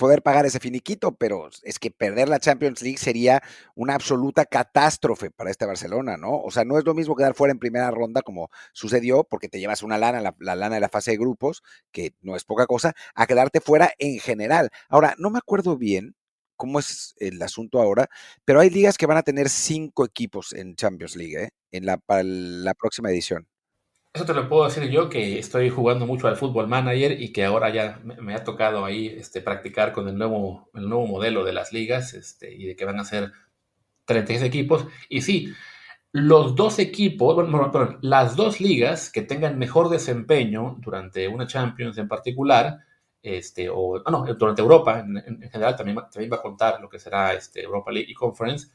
poder 0.00 0.22
pagar 0.22 0.46
ese 0.46 0.60
finiquito, 0.60 1.12
pero 1.14 1.50
es 1.62 1.78
que 1.78 1.90
perder 1.90 2.30
la 2.30 2.40
Champions 2.40 2.80
League 2.80 2.96
sería 2.96 3.42
una 3.74 3.94
absoluta 3.94 4.46
catástrofe 4.46 5.30
para 5.30 5.50
este 5.50 5.66
Barcelona, 5.66 6.16
¿no? 6.16 6.40
O 6.40 6.50
sea, 6.50 6.64
no 6.64 6.78
es 6.78 6.86
lo 6.86 6.94
mismo 6.94 7.14
quedar 7.14 7.34
fuera 7.34 7.52
en 7.52 7.58
primera 7.58 7.90
ronda 7.90 8.22
como 8.22 8.50
sucedió, 8.72 9.24
porque 9.24 9.50
te 9.50 9.60
llevas 9.60 9.82
una 9.82 9.98
lana, 9.98 10.22
la, 10.22 10.34
la 10.40 10.56
lana 10.56 10.76
de 10.76 10.80
la 10.80 10.88
fase 10.88 11.10
de 11.10 11.18
grupos, 11.18 11.62
que 11.92 12.14
no 12.22 12.34
es 12.34 12.44
poca 12.44 12.66
cosa, 12.66 12.94
a 13.14 13.26
quedarte 13.26 13.60
fuera 13.60 13.92
en 13.98 14.18
general. 14.20 14.70
Ahora, 14.88 15.14
no 15.18 15.28
me 15.30 15.38
acuerdo 15.38 15.76
bien 15.76 16.16
cómo 16.56 16.78
es 16.78 17.14
el 17.18 17.40
asunto 17.42 17.80
ahora, 17.80 18.08
pero 18.46 18.60
hay 18.60 18.70
ligas 18.70 18.96
que 18.96 19.06
van 19.06 19.18
a 19.18 19.22
tener 19.22 19.50
cinco 19.50 20.06
equipos 20.06 20.54
en 20.54 20.76
Champions 20.76 21.14
League, 21.14 21.44
¿eh? 21.44 21.50
en 21.72 21.84
la, 21.84 21.98
para 21.98 22.22
la 22.24 22.72
próxima 22.74 23.10
edición. 23.10 23.46
Eso 24.12 24.24
te 24.24 24.34
lo 24.34 24.48
puedo 24.48 24.64
decir 24.64 24.90
yo, 24.90 25.08
que 25.08 25.38
estoy 25.38 25.70
jugando 25.70 26.04
mucho 26.04 26.26
al 26.26 26.36
Fútbol 26.36 26.66
Manager 26.66 27.20
y 27.20 27.32
que 27.32 27.44
ahora 27.44 27.70
ya 27.70 28.00
me, 28.02 28.34
ha 28.34 28.42
tocado 28.42 28.84
ahí 28.84 29.06
este, 29.06 29.40
practicar 29.40 29.92
con 29.92 30.08
el 30.08 30.18
nuevo, 30.18 30.68
el 30.74 30.88
nuevo 30.88 31.06
modelo 31.06 31.44
de 31.44 31.52
las 31.52 31.72
ligas 31.72 32.14
este, 32.14 32.52
y 32.52 32.66
de 32.66 32.74
que 32.74 32.84
van 32.84 32.98
a 32.98 33.04
ser 33.04 33.32
36 34.06 34.42
equipos. 34.42 34.86
Y 35.08 35.22
sí, 35.22 35.54
los 36.12 36.56
dos 36.56 36.80
equipos, 36.80 37.36
bueno, 37.36 37.70
perdón, 37.70 37.98
las 38.02 38.34
dos 38.34 38.60
ligas 38.60 39.10
que 39.10 39.22
tengan 39.22 39.58
mejor 39.58 39.88
desempeño 39.88 40.76
durante 40.80 41.28
una 41.28 41.46
Champions 41.46 41.96
en 41.98 42.08
particular, 42.08 42.78
este, 43.22 43.68
o, 43.70 44.02
ah, 44.04 44.10
no, 44.10 44.24
durante 44.34 44.62
Europa 44.62 45.00
en, 45.00 45.40
general 45.50 45.76
también, 45.76 45.98
también, 46.10 46.32
va 46.32 46.38
a 46.38 46.42
contar 46.42 46.80
lo 46.80 46.88
que 46.88 46.98
será 46.98 47.32
este, 47.34 47.62
Europa 47.62 47.92
League 47.92 48.10
y 48.10 48.14
Conference. 48.14 48.68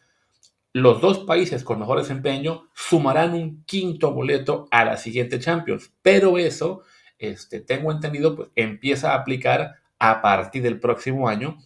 Los 0.76 1.00
dos 1.00 1.20
países 1.20 1.64
con 1.64 1.80
mejor 1.80 2.00
desempeño 2.00 2.68
sumarán 2.74 3.34
un 3.34 3.64
quinto 3.64 4.12
boleto 4.12 4.68
a 4.72 4.84
la 4.84 4.98
siguiente 4.98 5.40
Champions, 5.40 5.94
pero 6.02 6.38
eso, 6.38 6.84
este, 7.18 7.62
tengo 7.62 7.94
entendido, 7.94 8.36
pues 8.36 8.50
empieza 8.58 9.14
a 9.14 9.16
aplicar 9.16 9.76
a 10.00 10.22
partir 10.22 10.64
del 10.64 10.82
próximo 10.82 11.30
año, 11.30 11.58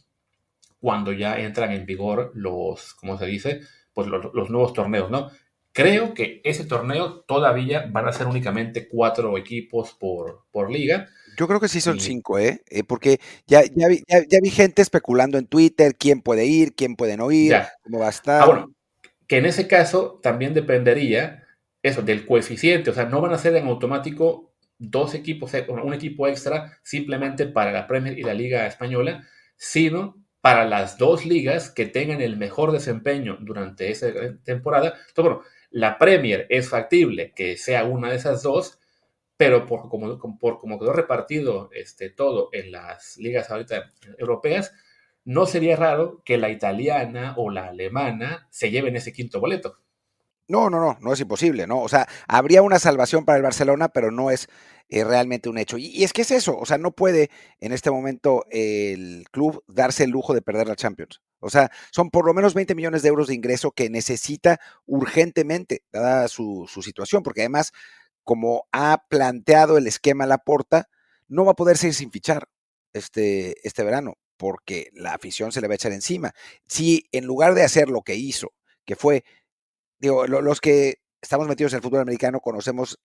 cuando 0.80 1.12
ya 1.12 1.40
entran 1.40 1.72
en 1.72 1.88
vigor 1.88 2.32
los, 2.36 2.94
¿cómo 2.94 3.18
se 3.18 3.26
dice? 3.26 3.62
Pues 3.94 4.06
los, 4.06 4.32
los 4.32 4.52
nuevos 4.52 4.74
torneos, 4.74 5.10
¿no? 5.10 5.32
Creo 5.72 6.14
que 6.14 6.40
ese 6.44 6.66
torneo 6.66 7.22
todavía 7.22 7.90
van 7.90 8.08
a 8.08 8.14
ser 8.14 8.28
únicamente 8.28 8.88
cuatro 8.88 9.40
equipos 9.40 9.92
por, 10.00 10.44
por 10.52 10.70
liga 10.70 11.08
yo 11.36 11.48
creo 11.48 11.62
que 11.62 11.70
sí 11.70 11.80
son 11.80 12.02
cinco, 12.02 12.38
¿eh? 12.38 12.62
¿eh? 12.70 12.84
porque 12.84 13.22
ya, 13.48 13.62
ya, 13.74 13.88
vi, 13.88 14.04
ya, 14.10 14.40
vi 14.42 14.50
gente 14.50 14.82
especulando 14.82 15.38
en 15.38 15.48
Twitter 15.48 15.96
quién 15.98 16.22
puede 16.22 16.46
ir, 16.46 16.76
quién 16.76 16.98
puede 16.98 17.16
no 17.16 17.32
ir, 17.32 17.56
cómo 17.82 18.00
va 18.00 18.08
a 18.08 18.10
estar. 18.10 18.42
Ah, 18.42 18.46
bueno, 18.46 18.74
que 19.30 19.38
en 19.38 19.46
ese 19.46 19.68
caso 19.68 20.20
también 20.24 20.56
dependería 20.56 21.48
eso, 21.84 22.02
del 22.02 22.26
coeficiente, 22.26 22.90
o 22.90 22.94
sea, 22.94 23.06
no 23.06 23.22
van 23.22 23.32
a 23.32 23.38
ser 23.38 23.56
en 23.56 23.68
automático 23.68 24.52
dos 24.80 25.14
equipos, 25.14 25.54
un 25.68 25.94
equipo 25.94 26.28
extra 26.28 26.80
simplemente 26.84 27.46
para 27.46 27.72
la 27.72 27.86
Premier 27.86 28.18
y 28.18 28.24
la 28.24 28.34
Liga 28.34 28.66
Española, 28.66 29.28
sino 29.56 30.18
para 30.42 30.66
las 30.66 30.98
dos 30.98 31.28
ligas 31.28 31.70
que 31.70 31.86
tengan 31.86 32.22
el 32.22 32.38
mejor 32.38 32.72
desempeño 32.72 33.38
durante 33.40 33.92
esa 33.92 34.08
temporada. 34.44 34.96
Entonces, 35.10 35.24
bueno, 35.24 35.42
la 35.70 36.00
Premier 36.00 36.48
es 36.50 36.68
factible 36.68 37.32
que 37.36 37.56
sea 37.56 37.84
una 37.84 38.10
de 38.10 38.16
esas 38.16 38.42
dos, 38.42 38.80
pero 39.38 39.68
por 39.68 39.90
como, 39.90 40.18
por 40.40 40.58
como 40.58 40.80
quedó 40.80 40.92
repartido 40.92 41.70
este, 41.72 42.10
todo 42.10 42.50
en 42.52 42.72
las 42.72 43.16
ligas 43.18 43.52
ahorita 43.52 43.94
europeas, 44.18 44.74
no 45.26 45.46
sería 45.46 45.76
raro 45.76 46.22
que 46.26 46.38
la 46.38 46.50
italiana 46.50 47.34
o 47.38 47.50
la 47.50 47.68
alemana 47.68 48.48
se 48.50 48.72
lleven 48.72 48.96
ese 48.96 49.14
quinto 49.14 49.40
boleto. 49.40 49.78
No, 50.50 50.72
no, 50.72 50.80
no, 50.80 50.98
no 51.00 51.14
es 51.14 51.20
imposible, 51.20 51.68
¿no? 51.68 51.80
O 51.82 51.90
sea, 51.90 52.08
habría 52.28 52.64
una 52.64 52.80
salvación 52.80 53.24
para 53.24 53.38
el 53.38 53.44
Barcelona, 53.44 53.90
pero 53.90 54.10
no 54.10 54.32
es 54.32 54.50
eh, 54.90 55.04
realmente 55.04 55.48
un 55.48 55.60
hecho. 55.60 55.78
Y, 55.78 56.04
es 56.04 56.12
que 56.12 56.24
es 56.24 56.32
eso, 56.32 56.58
o 56.58 56.66
sea, 56.66 56.80
no 56.80 56.92
puede 56.92 57.30
en 57.60 57.72
este 57.72 57.92
momento 57.92 58.46
el 58.50 59.26
club 59.32 59.64
darse 59.68 60.06
el 60.06 60.10
lujo 60.10 60.34
de 60.34 60.42
perder 60.42 60.68
la 60.68 60.76
Champions. 60.76 61.22
O 61.40 61.52
sea, 61.52 61.70
son 61.92 62.10
por 62.10 62.26
lo 62.26 62.34
menos 62.34 62.56
20 62.56 62.74
millones 62.74 63.04
de 63.04 63.10
euros 63.10 63.28
de 63.28 63.36
ingreso 63.36 63.72
que 63.72 63.92
necesita 63.92 64.60
urgentemente, 64.88 65.84
dada 65.92 66.28
su, 66.28 66.68
situación, 66.82 67.22
porque 67.22 67.42
además, 67.42 67.72
como 68.24 68.68
ha 68.72 69.04
planteado 69.08 69.78
el 69.78 69.86
esquema 69.86 70.26
Laporta, 70.26 70.90
no 71.28 71.46
va 71.46 71.52
a 71.52 71.56
poder 71.56 71.78
seguir 71.78 71.94
sin 71.94 72.12
fichar 72.12 72.50
este, 72.94 73.56
este 73.68 73.84
verano, 73.84 74.16
porque 74.40 74.90
la 74.94 75.14
afición 75.14 75.52
se 75.52 75.60
le 75.60 75.68
va 75.68 75.74
a 75.74 75.76
echar 75.76 75.92
encima. 75.92 76.34
Si 76.66 77.04
en 77.12 77.26
lugar 77.26 77.54
de 77.54 77.64
hacer 77.64 77.90
lo 77.90 78.02
que 78.02 78.16
hizo, 78.16 78.54
que 78.86 78.96
fue 78.96 79.26
digo, 80.00 80.26
los 80.28 80.62
que 80.62 80.96
estamos 81.22 81.48
metidos 81.48 81.74
en 81.74 81.78
el 81.78 81.84
fútbol 81.84 82.00
americano 82.00 82.40
conocemos 82.40 82.98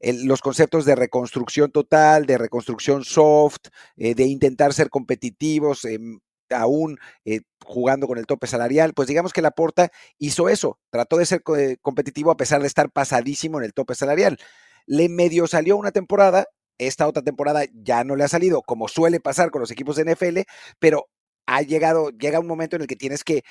los 0.00 0.40
conceptos 0.42 0.84
de 0.84 0.94
reconstrucción 0.94 1.72
total, 1.72 2.26
de 2.26 2.38
reconstrucción 2.38 3.04
soft, 3.04 3.68
eh, 3.96 4.14
de 4.14 4.24
intentar 4.24 4.74
ser 4.74 4.90
competitivos, 4.90 5.86
em, 5.86 6.20
aún 6.50 6.98
eh, 7.24 7.40
jugando 7.64 8.06
con 8.06 8.18
el 8.18 8.26
tope 8.26 8.46
salarial, 8.46 8.92
pues 8.94 9.08
digamos 9.08 9.32
que 9.32 9.42
Laporta 9.42 9.90
hizo 10.18 10.48
eso, 10.48 10.78
trató 10.90 11.16
de 11.16 11.26
ser 11.26 11.42
eh, 11.58 11.78
competitivo 11.80 12.30
a 12.30 12.36
pesar 12.36 12.60
de 12.60 12.68
estar 12.68 12.90
pasadísimo 12.90 13.58
en 13.58 13.64
el 13.64 13.72
tope 13.72 13.94
salarial. 13.94 14.38
Le 14.86 15.08
medio 15.08 15.46
salió 15.48 15.76
una 15.76 15.90
temporada, 15.90 16.46
esta 16.78 17.06
otra 17.06 17.22
temporada 17.22 17.64
ya 17.72 18.04
no 18.04 18.16
le 18.16 18.24
ha 18.24 18.28
salido, 18.28 18.62
como 18.62 18.88
suele 18.88 19.20
pasar 19.20 19.50
con 19.50 19.60
los 19.60 19.70
equipos 19.70 19.96
de 19.96 20.04
NFL, 20.04 20.40
pero 20.78 21.08
ha 21.46 21.62
llegado, 21.62 22.10
llega 22.10 22.40
un 22.40 22.46
momento 22.46 22.76
en 22.76 22.82
el 22.82 22.88
que 22.88 22.96
tienes 22.96 23.24
que 23.24 23.42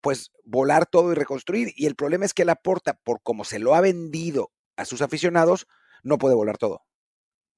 pues 0.00 0.32
volar 0.44 0.86
todo 0.86 1.12
y 1.12 1.14
reconstruir. 1.14 1.72
Y 1.76 1.86
el 1.86 1.96
problema 1.96 2.24
es 2.24 2.34
que 2.34 2.44
la 2.44 2.56
porta, 2.56 2.94
por 3.04 3.22
como 3.22 3.44
se 3.44 3.58
lo 3.58 3.74
ha 3.74 3.80
vendido 3.80 4.52
a 4.76 4.84
sus 4.84 5.02
aficionados, 5.02 5.66
no 6.02 6.18
puede 6.18 6.34
volar 6.34 6.58
todo. 6.58 6.82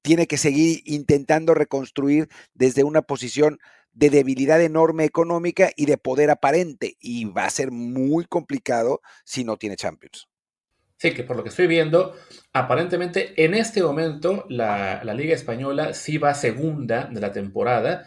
Tiene 0.02 0.26
que 0.26 0.38
seguir 0.38 0.82
intentando 0.84 1.54
reconstruir 1.54 2.28
desde 2.54 2.82
una 2.82 3.02
posición 3.02 3.58
de 3.92 4.10
debilidad 4.10 4.60
enorme 4.60 5.04
económica 5.04 5.70
y 5.76 5.86
de 5.86 5.98
poder 5.98 6.30
aparente. 6.30 6.96
Y 6.98 7.26
va 7.26 7.44
a 7.44 7.50
ser 7.50 7.70
muy 7.70 8.24
complicado 8.24 9.00
si 9.24 9.44
no 9.44 9.56
tiene 9.58 9.76
Champions. 9.76 10.31
Sí, 11.02 11.10
que 11.14 11.24
por 11.24 11.34
lo 11.34 11.42
que 11.42 11.48
estoy 11.48 11.66
viendo, 11.66 12.14
aparentemente 12.52 13.32
en 13.44 13.54
este 13.54 13.82
momento 13.82 14.46
la, 14.48 15.02
la 15.02 15.14
Liga 15.14 15.34
Española 15.34 15.94
sí 15.94 16.16
va 16.16 16.32
segunda 16.32 17.08
de 17.10 17.20
la 17.20 17.32
temporada, 17.32 18.06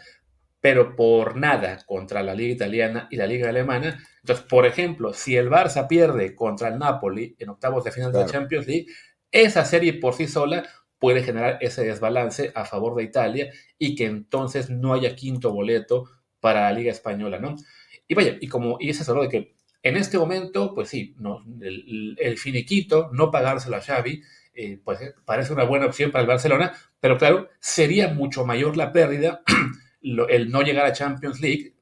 pero 0.62 0.96
por 0.96 1.36
nada 1.36 1.76
contra 1.84 2.22
la 2.22 2.34
Liga 2.34 2.54
Italiana 2.54 3.06
y 3.10 3.16
la 3.16 3.26
Liga 3.26 3.50
Alemana. 3.50 4.02
Entonces, 4.22 4.46
por 4.46 4.64
ejemplo, 4.64 5.12
si 5.12 5.36
el 5.36 5.50
Barça 5.50 5.86
pierde 5.86 6.34
contra 6.34 6.68
el 6.68 6.78
Napoli 6.78 7.36
en 7.38 7.50
octavos 7.50 7.84
de 7.84 7.92
final 7.92 8.12
de 8.12 8.20
la 8.20 8.24
Champions 8.24 8.66
League, 8.66 8.86
esa 9.30 9.66
serie 9.66 10.00
por 10.00 10.14
sí 10.14 10.26
sola 10.26 10.66
puede 10.98 11.22
generar 11.22 11.58
ese 11.60 11.84
desbalance 11.84 12.50
a 12.54 12.64
favor 12.64 12.94
de 12.94 13.02
Italia 13.02 13.52
y 13.76 13.94
que 13.94 14.06
entonces 14.06 14.70
no 14.70 14.94
haya 14.94 15.14
quinto 15.14 15.52
boleto 15.52 16.08
para 16.40 16.62
la 16.62 16.72
Liga 16.72 16.92
Española, 16.92 17.38
¿no? 17.40 17.56
Y 18.08 18.14
vaya, 18.14 18.38
y 18.40 18.48
como, 18.48 18.78
y 18.80 18.88
es 18.88 19.02
eso, 19.02 19.14
¿no? 19.14 19.20
De 19.20 19.28
que 19.28 19.55
en 19.88 19.96
este 19.96 20.18
momento, 20.18 20.74
pues 20.74 20.88
sí, 20.88 21.14
el, 21.60 22.38
finiquito, 22.38 23.10
no 23.12 23.30
pagárselo 23.30 23.76
a 23.76 23.80
Xavi, 23.80 24.20
eh, 24.52 24.80
pues 24.82 25.00
eh, 25.00 25.14
parece 25.24 25.52
una 25.52 25.62
buena 25.62 25.86
opción 25.86 26.10
para 26.10 26.22
el 26.22 26.28
Barcelona, 26.28 26.72
pero 26.98 27.16
claro, 27.18 27.50
sería 27.60 28.08
mucho 28.08 28.44
mayor 28.44 28.76
la 28.76 28.92
pérdida 28.92 29.42
el 30.02 30.50
no 30.50 30.62
llegar 30.62 30.86
a 30.86 30.92
Champions 30.92 31.40
League 31.40 31.74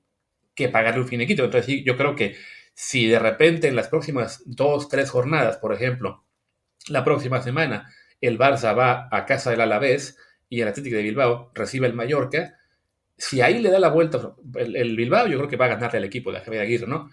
que 0.54 0.68
pagarle 0.68 1.00
un 1.00 1.08
finiquito. 1.08 1.44
Entonces, 1.44 1.82
yo 1.82 1.96
creo 1.96 2.14
que 2.14 2.36
si 2.74 3.06
de 3.06 3.18
repente 3.18 3.68
en 3.68 3.76
las 3.76 3.88
próximas 3.88 4.42
dos, 4.44 4.90
tres 4.90 5.08
jornadas, 5.08 5.56
por 5.56 5.72
ejemplo, 5.72 6.26
la 6.88 7.04
próxima 7.04 7.40
semana, 7.40 7.90
el 8.20 8.38
Barça 8.38 8.76
va 8.76 9.08
a 9.10 9.24
casa 9.24 9.50
del 9.50 9.62
Alavés 9.62 10.18
y 10.50 10.60
el 10.60 10.68
Atlético 10.68 10.96
de 10.96 11.04
Bilbao 11.04 11.52
recibe 11.54 11.86
el 11.86 11.94
Mallorca, 11.94 12.58
si 13.16 13.40
ahí 13.40 13.60
le 13.60 13.70
da 13.70 13.78
la 13.78 13.88
vuelta 13.88 14.34
el, 14.56 14.94
Bilbao, 14.94 15.26
yo 15.26 15.38
creo 15.38 15.48
que 15.48 15.56
va 15.56 15.66
a 15.66 15.68
ganarle 15.68 15.98
al 15.98 16.04
equipo 16.04 16.32
de 16.32 16.40
Javier 16.40 16.62
Aguirre, 16.64 16.86
¿no? 16.86 17.10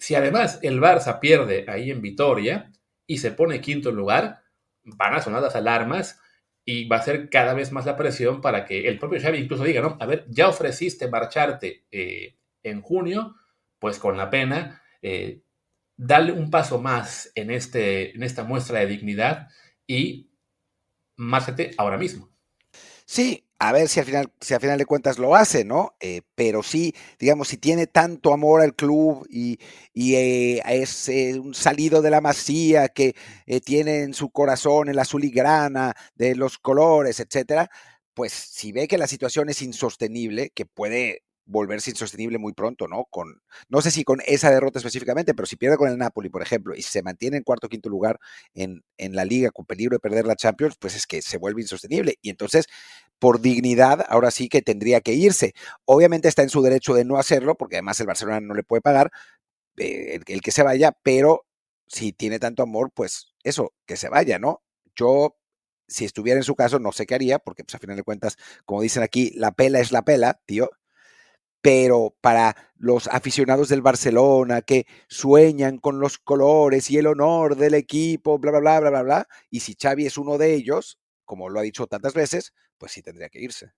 Si 0.00 0.14
además 0.14 0.58
el 0.62 0.80
Barça 0.80 1.20
pierde 1.20 1.66
ahí 1.68 1.90
en 1.90 2.00
Vitoria 2.00 2.72
y 3.06 3.18
se 3.18 3.32
pone 3.32 3.60
quinto 3.60 3.92
lugar, 3.92 4.42
van 4.82 5.14
a 5.14 5.20
sonar 5.20 5.42
las 5.42 5.54
alarmas 5.54 6.18
y 6.64 6.88
va 6.88 6.96
a 6.96 7.02
ser 7.02 7.28
cada 7.28 7.52
vez 7.52 7.70
más 7.70 7.84
la 7.84 7.98
presión 7.98 8.40
para 8.40 8.64
que 8.64 8.88
el 8.88 8.98
propio 8.98 9.20
Xavi 9.20 9.38
incluso 9.38 9.62
diga, 9.62 9.82
no, 9.82 9.98
a 10.00 10.06
ver, 10.06 10.24
ya 10.28 10.48
ofreciste 10.48 11.08
marcharte 11.08 11.84
eh, 11.90 12.38
en 12.62 12.80
junio, 12.80 13.36
pues 13.78 13.98
con 13.98 14.16
la 14.16 14.30
pena, 14.30 14.82
eh, 15.02 15.42
dale 15.98 16.32
un 16.32 16.50
paso 16.50 16.80
más 16.80 17.30
en, 17.34 17.50
este, 17.50 18.16
en 18.16 18.22
esta 18.22 18.44
muestra 18.44 18.80
de 18.80 18.86
dignidad 18.86 19.48
y 19.86 20.30
márchate 21.16 21.72
ahora 21.76 21.98
mismo. 21.98 22.30
Sí, 23.04 23.49
a 23.60 23.72
ver 23.72 23.88
si 23.88 24.00
al 24.00 24.06
final, 24.06 24.32
si 24.40 24.54
al 24.54 24.60
final 24.60 24.78
de 24.78 24.86
cuentas 24.86 25.18
lo 25.18 25.36
hace, 25.36 25.64
¿no? 25.66 25.94
Eh, 26.00 26.22
pero 26.34 26.62
sí, 26.62 26.94
digamos, 27.18 27.48
si 27.48 27.58
tiene 27.58 27.86
tanto 27.86 28.32
amor 28.32 28.62
al 28.62 28.74
club 28.74 29.26
y, 29.30 29.58
eh, 29.94 30.62
es 30.64 31.08
eh, 31.10 31.38
un 31.38 31.54
salido 31.54 32.00
de 32.00 32.10
la 32.10 32.22
masía 32.22 32.88
que 32.88 33.14
tiene 33.64 34.02
en 34.02 34.14
su 34.14 34.30
corazón 34.30 34.88
el 34.88 34.98
azul 34.98 35.24
y 35.24 35.30
grana 35.30 35.94
de 36.14 36.34
los 36.36 36.58
colores, 36.58 37.20
etcétera, 37.20 37.68
pues 38.14 38.32
si 38.32 38.72
ve 38.72 38.88
que 38.88 38.96
la 38.98 39.06
situación 39.06 39.50
es 39.50 39.60
insostenible, 39.62 40.50
que 40.54 40.64
puede 40.64 41.22
volverse 41.50 41.90
insostenible 41.90 42.38
muy 42.38 42.52
pronto, 42.52 42.86
¿no? 42.88 43.06
Con, 43.10 43.42
no 43.68 43.82
sé 43.82 43.90
si 43.90 44.04
con 44.04 44.20
esa 44.26 44.50
derrota 44.50 44.78
específicamente, 44.78 45.34
pero 45.34 45.46
si 45.46 45.56
pierde 45.56 45.76
con 45.76 45.88
el 45.88 45.98
Napoli, 45.98 46.28
por 46.28 46.42
ejemplo, 46.42 46.74
y 46.74 46.82
se 46.82 47.02
mantiene 47.02 47.36
en 47.36 47.42
cuarto 47.42 47.66
o 47.66 47.70
quinto 47.70 47.88
lugar 47.88 48.18
en, 48.54 48.84
en 48.98 49.16
la 49.16 49.24
liga 49.24 49.50
con 49.50 49.66
peligro 49.66 49.96
de 49.96 50.00
perder 50.00 50.26
la 50.26 50.36
Champions, 50.36 50.76
pues 50.78 50.94
es 50.94 51.06
que 51.06 51.22
se 51.22 51.38
vuelve 51.38 51.60
insostenible. 51.62 52.16
Y 52.22 52.30
entonces, 52.30 52.66
por 53.18 53.40
dignidad, 53.40 54.04
ahora 54.08 54.30
sí 54.30 54.48
que 54.48 54.62
tendría 54.62 55.00
que 55.00 55.14
irse. 55.14 55.52
Obviamente 55.84 56.28
está 56.28 56.42
en 56.42 56.50
su 56.50 56.62
derecho 56.62 56.94
de 56.94 57.04
no 57.04 57.16
hacerlo, 57.18 57.56
porque 57.56 57.76
además 57.76 58.00
el 58.00 58.06
Barcelona 58.06 58.40
no 58.40 58.54
le 58.54 58.62
puede 58.62 58.80
pagar 58.82 59.10
eh, 59.76 60.20
el, 60.26 60.40
que 60.42 60.52
se 60.52 60.62
vaya, 60.62 60.92
pero 61.02 61.46
si 61.86 62.12
tiene 62.12 62.38
tanto 62.38 62.62
amor, 62.62 62.92
pues 62.94 63.34
eso, 63.44 63.74
que 63.86 63.96
se 63.96 64.08
vaya, 64.08 64.38
¿no? 64.38 64.62
Yo 64.96 65.36
si 65.88 66.04
estuviera 66.04 66.38
en 66.38 66.44
su 66.44 66.54
caso, 66.54 66.78
no 66.78 66.92
sé 66.92 67.06
qué 67.06 67.16
haría, 67.16 67.40
porque 67.40 67.64
pues 67.64 67.74
a 67.74 67.78
final 67.80 67.96
de 67.96 68.04
cuentas, 68.04 68.36
como 68.64 68.82
dicen 68.82 69.02
aquí, 69.02 69.32
la 69.34 69.52
pela 69.52 69.80
es 69.80 69.90
la 69.92 70.02
pela, 70.02 70.40
tío 70.46 70.70
pero 71.62 72.14
para 72.20 72.56
los 72.76 73.08
aficionados 73.08 73.68
del 73.68 73.82
Barcelona 73.82 74.62
que 74.62 74.86
sueñan 75.08 75.78
con 75.78 76.00
los 76.00 76.18
colores 76.18 76.90
y 76.90 76.98
el 76.98 77.06
honor 77.06 77.56
del 77.56 77.74
equipo, 77.74 78.38
bla, 78.38 78.52
bla, 78.52 78.60
bla, 78.60 78.80
bla, 78.80 78.90
bla, 78.90 79.02
bla, 79.02 79.28
y 79.50 79.60
si 79.60 79.76
Xavi 79.80 80.06
es 80.06 80.16
uno 80.16 80.38
de 80.38 80.54
ellos, 80.54 80.98
como 81.24 81.48
lo 81.48 81.60
ha 81.60 81.62
dicho 81.62 81.86
tantas 81.86 82.14
veces, 82.14 82.54
pues 82.78 82.92
sí 82.92 83.02
tendría 83.02 83.28
que 83.28 83.40
irse. 83.40 83.72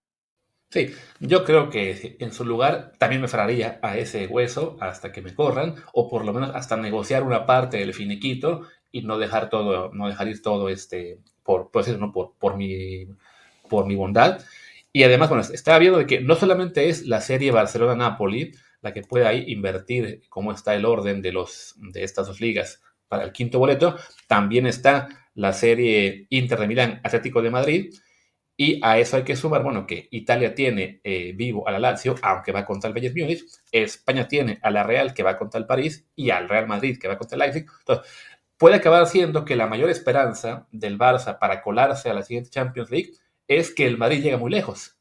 Sí, 0.70 0.94
yo 1.20 1.44
creo 1.44 1.68
que 1.68 2.16
en 2.18 2.32
su 2.32 2.46
lugar 2.46 2.92
también 2.98 3.20
me 3.20 3.28
fararía 3.28 3.78
a 3.82 3.98
ese 3.98 4.26
hueso 4.26 4.78
hasta 4.80 5.12
que 5.12 5.20
me 5.20 5.34
corran, 5.34 5.74
o 5.92 6.08
por 6.08 6.24
lo 6.24 6.32
menos 6.32 6.50
hasta 6.54 6.78
negociar 6.78 7.24
una 7.24 7.44
parte 7.44 7.76
del 7.76 7.92
finiquito 7.92 8.62
y 8.90 9.02
no 9.02 9.18
dejar 9.18 9.50
todo, 9.50 9.92
no 9.92 10.08
dejar 10.08 10.28
ir 10.28 10.40
todo 10.40 10.70
este, 10.70 11.18
por, 11.42 11.70
pues 11.70 11.88
¿no? 11.98 12.10
por, 12.10 12.36
por, 12.38 12.56
mi, 12.56 13.06
por 13.68 13.86
mi 13.86 13.96
bondad. 13.96 14.40
Y 14.92 15.04
además, 15.04 15.30
bueno, 15.30 15.44
estaba 15.52 15.78
viendo 15.78 15.98
de 15.98 16.06
que 16.06 16.20
no 16.20 16.34
solamente 16.34 16.88
es 16.88 17.06
la 17.06 17.20
serie 17.20 17.50
Barcelona-Napoli 17.50 18.52
la 18.82 18.92
que 18.92 19.02
puede 19.02 19.26
ahí 19.26 19.44
invertir 19.46 20.22
cómo 20.28 20.52
está 20.52 20.74
el 20.74 20.84
orden 20.84 21.22
de, 21.22 21.32
estas 21.94 22.26
dos 22.26 22.40
ligas 22.40 22.82
para 23.08 23.24
el 23.24 23.32
quinto 23.32 23.58
boleto, 23.58 23.96
también 24.26 24.66
está 24.66 25.08
la 25.34 25.52
serie 25.52 26.26
Inter 26.30 26.58
de 26.58 26.66
Milán 26.66 27.00
Atlético 27.02 27.40
de 27.40 27.50
Madrid. 27.50 27.94
Y 28.54 28.80
a 28.84 28.98
eso 28.98 29.16
hay 29.16 29.22
que 29.22 29.34
sumar, 29.34 29.62
bueno, 29.62 29.86
que 29.86 30.08
Italia 30.10 30.54
tiene 30.54 31.00
eh, 31.04 31.32
vivo 31.34 31.66
a 31.66 31.72
la 31.72 31.78
Lazio, 31.78 32.14
aunque 32.22 32.52
va 32.52 32.66
contra 32.66 32.88
el 32.88 32.94
Bayern 32.94 33.14
Múnich. 33.18 33.44
España 33.70 34.28
tiene 34.28 34.58
a 34.62 34.70
la 34.70 34.82
Real, 34.82 35.14
que 35.14 35.22
va 35.22 35.38
contra 35.38 35.58
el 35.58 35.66
París, 35.66 36.06
y 36.14 36.30
al 36.30 36.48
Real 36.48 36.66
Madrid, 36.68 36.98
que 37.00 37.08
va 37.08 37.16
contra 37.16 37.36
el 37.36 37.40
Leipzig. 37.40 37.66
Entonces, 37.80 38.12
puede 38.58 38.76
acabar 38.76 39.06
siendo 39.06 39.44
que 39.44 39.56
la 39.56 39.66
mayor 39.66 39.88
esperanza 39.90 40.68
del 40.70 40.98
Barça 40.98 41.38
para 41.38 41.62
colarse 41.62 42.10
a 42.10 42.14
la 42.14 42.22
siguiente 42.22 42.50
Champions 42.50 42.90
League 42.90 43.12
es 43.58 43.74
que 43.74 43.86
el 43.86 43.98
Madrid 43.98 44.22
llega 44.22 44.38
muy 44.38 44.50
lejos. 44.50 44.96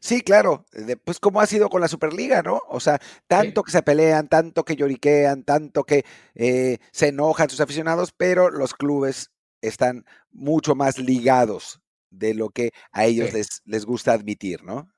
Sí, 0.00 0.20
claro, 0.20 0.66
pues 1.04 1.18
como 1.18 1.40
ha 1.40 1.46
sido 1.46 1.70
con 1.70 1.80
la 1.80 1.88
Superliga, 1.88 2.42
¿no? 2.42 2.60
O 2.68 2.78
sea, 2.78 3.00
tanto 3.26 3.62
que 3.62 3.72
se 3.72 3.82
pelean, 3.82 4.28
tanto 4.28 4.64
que 4.64 4.76
lloriquean, 4.76 5.44
tanto 5.44 5.84
que 5.84 6.04
eh, 6.34 6.78
se 6.92 7.08
enojan 7.08 7.48
sus 7.48 7.60
aficionados, 7.60 8.12
pero 8.16 8.50
los 8.50 8.74
clubes 8.74 9.30
están 9.62 10.04
mucho 10.30 10.74
más 10.74 10.98
ligados 10.98 11.80
de 12.10 12.34
lo 12.34 12.50
que 12.50 12.72
a 12.92 13.06
ellos 13.06 13.32
les, 13.32 13.62
les 13.64 13.86
gusta 13.86 14.12
admitir, 14.12 14.62
¿no? 14.62 14.93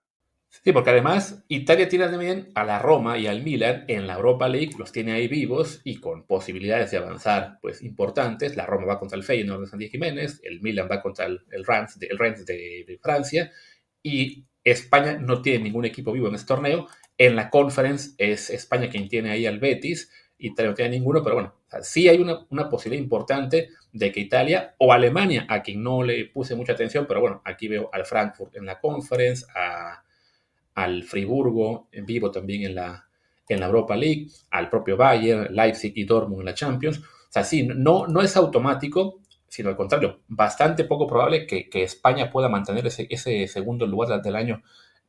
Sí, 0.62 0.72
porque 0.72 0.90
además 0.90 1.44
Italia 1.48 1.88
tiene 1.88 2.08
también 2.08 2.50
a 2.54 2.64
la 2.64 2.78
Roma 2.78 3.18
y 3.18 3.26
al 3.26 3.42
Milan 3.42 3.84
en 3.88 4.06
la 4.06 4.14
Europa 4.14 4.48
League, 4.48 4.72
los 4.78 4.92
tiene 4.92 5.12
ahí 5.12 5.28
vivos 5.28 5.80
y 5.84 6.00
con 6.00 6.26
posibilidades 6.26 6.90
de 6.90 6.96
avanzar 6.98 7.58
pues 7.62 7.82
importantes. 7.82 8.56
La 8.56 8.66
Roma 8.66 8.86
va 8.86 8.98
contra 8.98 9.16
el 9.16 9.24
Feyenoord 9.24 9.60
de 9.60 9.66
Santiago 9.68 9.92
Jiménez, 9.92 10.40
el 10.42 10.60
Milan 10.60 10.88
va 10.90 11.00
contra 11.00 11.26
el, 11.26 11.40
el 11.50 11.64
Reims, 11.64 11.98
de, 11.98 12.06
el 12.06 12.18
Reims 12.18 12.44
de, 12.44 12.98
Francia 13.00 13.52
y 14.02 14.44
España 14.64 15.18
no 15.18 15.42
tiene 15.42 15.64
ningún 15.64 15.84
equipo 15.84 16.12
vivo 16.12 16.28
en 16.28 16.34
este 16.34 16.48
torneo. 16.48 16.88
En 17.18 17.36
la 17.36 17.50
Conference 17.50 18.14
es 18.18 18.50
España 18.50 18.88
quien 18.88 19.08
tiene 19.08 19.30
ahí 19.30 19.46
al 19.46 19.60
Betis, 19.60 20.10
Italia 20.38 20.70
no 20.70 20.74
tiene 20.74 20.90
ninguno, 20.90 21.22
pero 21.22 21.36
bueno, 21.36 21.54
sí 21.82 22.08
hay 22.08 22.18
una, 22.18 22.46
una, 22.50 22.68
posibilidad 22.68 23.02
importante 23.02 23.70
de 23.92 24.12
que 24.12 24.20
Italia 24.20 24.74
o 24.78 24.92
Alemania, 24.92 25.46
a 25.48 25.62
quien 25.62 25.82
no 25.82 26.02
le 26.02 26.26
puse 26.26 26.54
mucha 26.54 26.72
atención, 26.72 27.06
pero 27.06 27.20
bueno, 27.20 27.40
aquí 27.44 27.68
veo 27.68 27.88
al 27.92 28.04
Frankfurt 28.04 28.56
en 28.56 28.66
la 28.66 28.78
Conference, 28.78 29.46
a 29.54 30.02
al 30.76 31.02
Friburgo 31.04 31.88
vivo 32.04 32.30
también 32.30 32.64
en 32.64 32.74
la, 32.76 33.08
en 33.48 33.60
la 33.60 33.66
Europa 33.66 33.96
League, 33.96 34.28
al 34.50 34.68
propio 34.68 34.96
Bayern, 34.96 35.54
Leipzig 35.54 35.92
y 35.96 36.04
Dortmund 36.04 36.40
en 36.40 36.46
la 36.46 36.54
Champions. 36.54 36.98
O 36.98 37.30
sea, 37.30 37.44
sí, 37.44 37.66
no, 37.66 38.06
no 38.06 38.20
es 38.20 38.36
automático, 38.36 39.20
sino 39.48 39.70
al 39.70 39.76
contrario, 39.76 40.20
bastante 40.28 40.84
poco 40.84 41.06
probable 41.06 41.46
que, 41.46 41.68
que 41.70 41.82
España 41.82 42.30
pueda 42.30 42.48
mantener 42.48 42.86
ese, 42.86 43.06
ese, 43.10 43.48
segundo 43.48 43.86
lugar 43.86 44.20
del 44.20 44.36
año, 44.36 44.62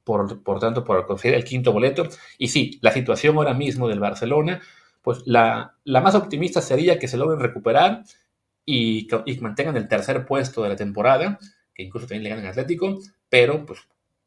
por, 0.05 0.41
por 0.41 0.59
tanto, 0.59 0.86
por 0.86 1.05
conseguir 1.05 1.36
el 1.36 1.43
quinto 1.43 1.74
boleto. 1.74 2.07
Y 2.38 2.47
sí, 2.47 2.79
la 2.81 2.91
situación 2.91 3.36
ahora 3.36 3.53
mismo 3.53 3.89
del 3.89 4.00
Barcelona, 4.00 4.62
pues 5.01 5.24
la, 5.25 5.75
la 5.83 6.01
más 6.01 6.15
optimista 6.15 6.62
sería 6.62 6.97
que 6.97 7.09
se 7.09 7.17
logren 7.17 7.41
recuperar 7.41 8.03
y, 8.65 9.09
y 9.25 9.38
mantengan 9.39 9.75
el 9.75 9.89
tercer 9.89 10.25
puesto 10.25 10.63
de 10.63 10.69
la 10.69 10.75
temporada, 10.77 11.39
que 11.74 11.83
incluso 11.83 12.07
también 12.07 12.24
le 12.24 12.29
ganan 12.29 12.45
Atlético, 12.45 13.00
pero 13.29 13.65
pues 13.65 13.79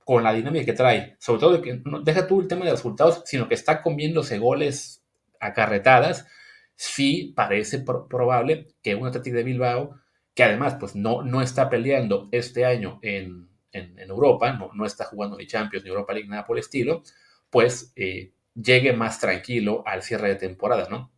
con 0.04 0.24
la 0.24 0.32
dinámica 0.32 0.64
que 0.64 0.72
trae, 0.72 1.16
sobre 1.18 1.40
todo 1.40 1.62
que 1.62 1.80
no 1.84 2.00
deja 2.00 2.26
tú 2.26 2.40
el 2.40 2.48
tema 2.48 2.64
de 2.64 2.72
resultados, 2.72 3.22
sino 3.26 3.48
que 3.48 3.54
está 3.54 3.82
comiéndose 3.82 4.38
goles 4.38 5.04
acarretadas, 5.38 6.26
sí 6.74 7.32
parece 7.36 7.80
pro 7.80 8.08
probable 8.08 8.68
que 8.82 8.94
un 8.94 9.06
Atlético 9.06 9.36
de 9.36 9.44
Bilbao, 9.44 10.00
que 10.34 10.44
además 10.44 10.76
pues 10.80 10.94
no, 10.94 11.22
no 11.22 11.42
está 11.42 11.68
peleando 11.68 12.28
este 12.32 12.64
año 12.64 12.98
en, 13.02 13.48
en, 13.72 13.98
en 13.98 14.10
Europa, 14.10 14.52
no, 14.52 14.70
no, 14.74 14.86
está 14.86 15.04
jugando 15.04 15.36
ni 15.36 15.46
Champions 15.46 15.84
ni 15.84 15.90
Europa 15.90 16.12
League, 16.12 16.28
nada 16.28 16.46
por 16.46 16.56
el 16.56 16.62
estilo, 16.62 17.02
pues 17.50 17.92
eh, 17.96 18.32
llegue 18.54 18.92
más 18.92 19.20
tranquilo 19.20 19.82
al 19.86 20.02
cierre 20.02 20.28
de 20.28 20.36
temporada, 20.36 20.88
¿no? 20.90 21.12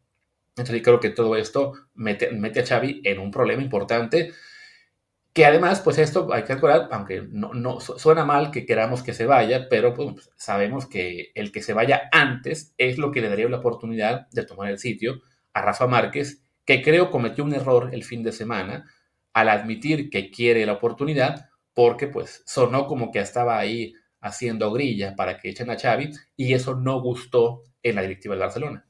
Entonces 0.57 0.83
creo 0.83 1.01
que 1.01 1.11
todo 1.11 1.37
esto 1.37 1.73
mete, 1.95 2.31
mete 2.31 2.61
a 2.61 2.67
Xavi 2.67 3.01
en 3.05 3.19
un 3.19 3.31
problema 3.31 3.63
importante, 3.63 4.33
que 5.33 5.47
además, 5.47 5.81
pues 5.81 5.99
esto 5.99 6.33
hay 6.33 6.45
que 6.45 6.55
recordar, 6.55 6.89
aunque 6.93 7.23
no, 7.23 7.55
no 7.55 7.81
suena 7.81 8.25
mal 8.25 8.51
que 8.51 8.67
queramos 8.67 9.03
que 9.03 9.15
se 9.15 9.25
vaya, 9.25 9.69
pero 9.71 9.95
pues, 9.95 10.31
sabemos 10.37 10.87
que 10.87 11.33
el 11.35 11.53
que 11.53 11.63
se 11.63 11.73
vaya 11.73 12.09
antes 12.13 12.75
es 12.77 12.99
lo 12.99 13.11
que 13.11 13.23
le 13.23 13.31
daría 13.31 13.49
la 13.49 13.59
oportunidad 13.59 14.29
de 14.31 14.45
tomar 14.45 14.71
el 14.71 14.79
sitio 14.79 15.23
a 15.55 15.63
Rafa 15.63 15.87
Márquez, 15.87 16.45
que 16.67 16.83
creo 16.83 17.11
cometió 17.11 17.45
un 17.45 17.55
error 17.55 17.91
el 17.93 18.05
fin 18.05 18.23
de 18.23 18.33
semana 18.33 18.87
al 19.33 19.49
admitir 19.49 20.11
que 20.11 20.31
quiere 20.31 20.67
la 20.67 20.75
oportunidad, 20.75 21.49
porque 21.73 22.09
pues 22.09 22.43
sonó 22.47 22.87
como 22.87 23.11
que 23.11 23.21
estaba 23.21 23.59
ahí 23.59 23.95
haciendo 24.21 24.71
grilla 24.71 25.17
para 25.17 25.39
que 25.39 25.49
echen 25.49 25.71
a 25.71 25.79
Xavi 25.79 26.11
y 26.37 26.53
eso 26.53 26.75
no 26.75 27.01
gustó 27.01 27.63
en 27.83 27.97
la 27.97 28.03
directiva 28.03 28.35
del 28.35 28.43
Barcelona. 28.43 28.87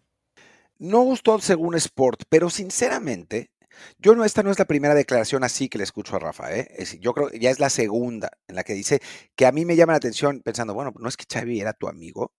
No 0.79 1.03
gustó 1.03 1.39
según 1.39 1.77
Sport, 1.77 2.25
pero 2.29 2.51
sinceramente 2.51 3.52
yo 3.99 4.15
no, 4.15 4.25
esta 4.25 4.43
no 4.43 4.51
es 4.51 4.59
la 4.59 4.65
primera 4.67 4.95
declaración 4.95 5.45
así 5.45 5.69
que 5.69 5.79
le 5.79 5.85
escucho 5.85 6.17
a 6.17 6.19
Rafa, 6.19 6.55
¿eh? 6.57 6.69
Yo 7.01 7.15
creo 7.15 7.29
que 7.29 7.39
ya 7.39 7.51
es 7.51 7.61
la 7.61 7.71
segunda 7.71 8.31
en 8.49 8.57
la 8.57 8.65
que 8.65 8.75
dice 8.75 9.01
que 9.37 9.47
a 9.47 9.53
mí 9.53 9.65
me 9.65 9.77
llama 9.77 9.93
la 9.93 9.99
atención 9.99 10.41
pensando, 10.43 10.75
bueno, 10.75 10.93
no 10.99 11.09
es 11.09 11.17
que 11.17 11.25
Xavi 11.33 11.61
era 11.61 11.73
tu 11.73 11.89
amigo, 11.89 12.33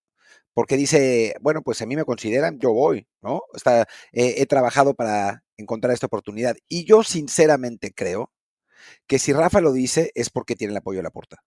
porque 0.53 0.77
dice, 0.77 1.35
bueno, 1.41 1.61
pues 1.63 1.81
a 1.81 1.85
mí 1.85 1.95
me 1.95 2.05
consideran, 2.05 2.59
yo 2.59 2.73
voy, 2.73 3.07
¿no? 3.21 3.41
Está, 3.53 3.87
he 4.11 4.45
trabajado 4.45 4.93
para 4.95 5.43
encontrar 5.57 5.93
esta 5.93 6.07
oportunidad. 6.07 6.55
Y 6.67 6.85
yo 6.85 7.03
sinceramente 7.03 7.93
creo 7.93 8.31
que 9.07 9.19
si 9.19 9.33
Rafa 9.33 9.61
lo 9.61 9.73
dice 9.73 10.11
es 10.15 10.29
porque 10.29 10.55
tiene 10.55 10.71
el 10.71 10.77
apoyo 10.77 10.99
de 10.99 11.03
la 11.03 11.11
puerta. 11.11 11.43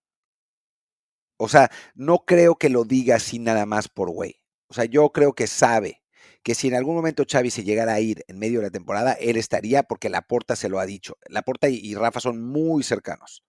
O 1.38 1.48
sea, 1.48 1.70
no 1.94 2.24
creo 2.24 2.56
que 2.56 2.70
lo 2.70 2.84
diga 2.84 3.16
así 3.16 3.38
nada 3.38 3.66
más 3.66 3.88
por 3.88 4.10
güey. 4.10 4.40
O 4.68 4.74
sea, 4.74 4.84
yo 4.84 5.10
creo 5.10 5.34
que 5.34 5.46
sabe 5.46 6.02
que 6.46 6.54
si 6.54 6.68
en 6.68 6.74
algún 6.74 6.94
momento 6.94 7.24
Xavi 7.28 7.50
se 7.50 7.64
llegara 7.64 7.94
a 7.94 7.98
ir 7.98 8.24
en 8.28 8.38
medio 8.38 8.60
de 8.60 8.66
la 8.66 8.70
temporada, 8.70 9.14
él 9.14 9.36
estaría 9.36 9.82
porque 9.82 10.08
Laporta 10.08 10.54
se 10.54 10.68
lo 10.68 10.78
ha 10.78 10.86
dicho. 10.86 11.18
Laporta 11.28 11.68
y, 11.68 11.74
y 11.74 11.96
Rafa 11.96 12.20
son 12.20 12.40
muy 12.40 12.84
cercanos. 12.84 13.42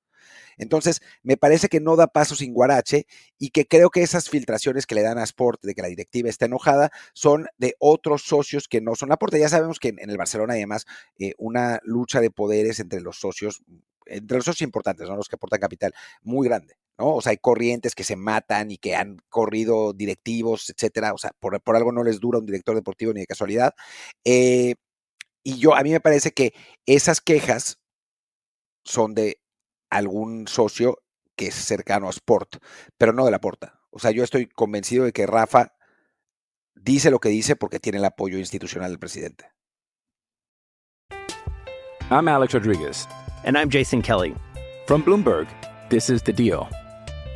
Entonces, 0.58 1.04
me 1.22 1.38
parece 1.38 1.70
que 1.70 1.80
no 1.80 1.96
da 1.96 2.08
paso 2.08 2.34
sin 2.34 2.56
guarache 2.56 3.06
y 3.38 3.52
que 3.52 3.68
creo 3.68 3.92
que 3.92 4.02
esas 4.02 4.32
filtraciones 4.32 4.88
que 4.88 4.96
le 4.96 5.04
dan 5.04 5.20
a 5.20 5.24
Sport 5.26 5.62
de 5.62 5.76
que 5.76 5.84
la 5.84 5.90
directiva 5.90 6.28
está 6.28 6.46
enojada 6.46 6.90
son 7.14 7.46
de 7.60 7.76
otros 7.78 8.24
socios 8.24 8.68
que 8.68 8.82
no 8.82 8.96
son 8.96 9.10
Laporta. 9.10 9.38
Ya 9.38 9.50
sabemos 9.50 9.78
que 9.78 9.90
en, 9.90 10.10
el 10.10 10.18
Barcelona 10.18 10.56
hay 10.56 10.62
además 10.62 10.88
eh, 11.20 11.34
una 11.38 11.80
lucha 11.84 12.20
de 12.20 12.32
poderes 12.32 12.80
entre 12.80 13.02
los 13.02 13.20
socios, 13.20 13.62
entre 14.08 14.38
los 14.38 14.46
socios 14.46 14.66
importantes, 14.66 15.08
¿no? 15.08 15.16
los 15.16 15.30
que 15.30 15.36
aportan 15.36 15.60
capital, 15.60 15.94
muy 16.24 16.48
grande. 16.48 16.78
¿No? 16.98 17.16
O 17.16 17.22
sea, 17.22 17.32
hay 17.32 17.38
corrientes 17.38 17.96
que 17.96 18.04
se 18.04 18.16
matan 18.16 18.72
y 18.72 18.78
que 18.78 18.96
han 18.96 19.18
corrido 19.30 19.94
directivos, 19.94 20.70
etcétera. 20.70 21.14
O 21.14 21.18
sea, 21.18 21.32
por, 21.40 21.62
por 21.62 21.76
algo 21.76 21.92
no 21.92 22.04
les 22.04 22.20
dura 22.20 22.40
un 22.40 22.46
director 22.46 22.76
deportivo 22.76 23.14
ni 23.14 23.22
de 23.22 23.28
casualidad. 23.28 23.74
Eh, 24.26 24.76
y 25.44 25.60
yo, 25.60 25.76
a 25.76 25.84
mí 25.84 25.92
me 25.92 26.02
parece 26.02 26.32
que 26.32 26.54
esas 26.86 27.22
quejas 27.22 27.80
son 28.84 29.14
de 29.14 29.40
algún 29.90 30.48
socio 30.48 30.98
que 31.38 31.48
es 31.48 31.56
cercano 31.56 32.08
a 32.08 32.12
Sport, 32.12 32.58
pero 32.98 33.14
no 33.14 33.26
de 33.26 33.32
la 33.32 33.40
porta. 33.40 33.80
O 33.92 34.00
sea, 34.00 34.12
yo 34.12 34.24
estoy 34.24 34.48
convencido 34.48 35.06
de 35.06 35.14
que 35.14 35.26
Rafa 35.26 35.74
dice 36.76 37.12
lo 37.12 37.20
que 37.20 37.30
dice 37.30 37.56
porque 37.56 37.80
tiene 37.80 38.00
el 38.00 38.06
apoyo 38.06 38.38
institucional 38.38 38.90
del 38.90 39.00
presidente. 39.00 39.52
I'm 42.10 42.28
Alex 42.28 42.54
Rodriguez. 42.54 43.08
And 43.44 43.58
I'm 43.58 43.70
Jason 43.70 44.02
Kelly. 44.02 44.36
From 44.88 45.04
Bloomberg, 45.04 45.48
this 45.90 46.10
is 46.10 46.22
The 46.24 46.34
Deal. 46.34 46.68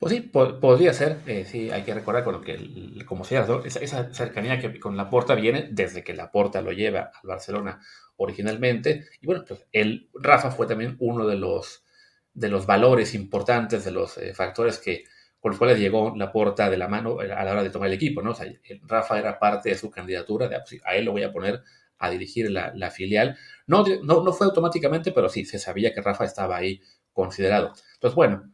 Pues 0.00 0.14
sí, 0.14 0.20
po 0.22 0.58
podría 0.60 0.94
ser, 0.94 1.18
eh, 1.26 1.44
sí, 1.44 1.70
hay 1.70 1.82
que 1.82 1.92
recordar 1.94 2.24
con 2.24 2.32
lo 2.34 2.40
que, 2.40 2.52
el- 2.54 3.04
como 3.06 3.22
sea, 3.24 3.46
esa, 3.64 3.80
esa 3.80 4.12
cercanía 4.14 4.58
que 4.58 4.80
con 4.80 4.96
Laporta 4.96 5.34
viene 5.34 5.68
desde 5.70 6.02
que 6.02 6.14
Laporta 6.14 6.62
lo 6.62 6.72
lleva 6.72 7.10
al 7.22 7.28
Barcelona 7.28 7.80
originalmente. 8.16 9.06
Y 9.20 9.26
bueno, 9.26 9.44
pues 9.46 9.66
él, 9.72 10.08
Rafa 10.14 10.50
fue 10.52 10.66
también 10.66 10.96
uno 11.00 11.26
de 11.26 11.36
los, 11.36 11.84
de 12.32 12.48
los 12.48 12.64
valores 12.66 13.14
importantes, 13.14 13.84
de 13.84 13.90
los 13.92 14.16
eh, 14.18 14.32
factores 14.34 14.78
que, 14.78 15.04
con 15.38 15.50
los 15.50 15.58
cuales 15.58 15.78
llegó 15.78 16.14
Laporta 16.16 16.70
de 16.70 16.78
la 16.78 16.88
mano 16.88 17.20
eh, 17.22 17.30
a 17.32 17.44
la 17.44 17.52
hora 17.52 17.62
de 17.62 17.70
tomar 17.70 17.88
el 17.88 17.94
equipo, 17.94 18.22
¿no? 18.22 18.30
O 18.30 18.34
sea, 18.34 18.46
el- 18.46 18.60
Rafa 18.86 19.18
era 19.18 19.38
parte 19.38 19.68
de 19.70 19.76
su 19.78 19.90
candidatura, 19.90 20.48
de, 20.48 20.56
ah, 20.56 20.64
pues 20.66 20.80
a 20.84 20.96
él 20.96 21.04
lo 21.04 21.12
voy 21.12 21.24
a 21.24 21.32
poner 21.32 21.62
a 21.98 22.10
dirigir 22.10 22.50
la, 22.50 22.72
la 22.74 22.90
filial. 22.90 23.36
No, 23.66 23.84
no 24.02 24.32
fue 24.32 24.46
automáticamente, 24.46 25.12
pero 25.12 25.28
sí, 25.28 25.44
se 25.44 25.58
sabía 25.58 25.92
que 25.92 26.00
Rafa 26.00 26.24
estaba 26.24 26.56
ahí 26.56 26.80
considerado. 27.12 27.72
Entonces, 27.94 28.14
bueno, 28.14 28.50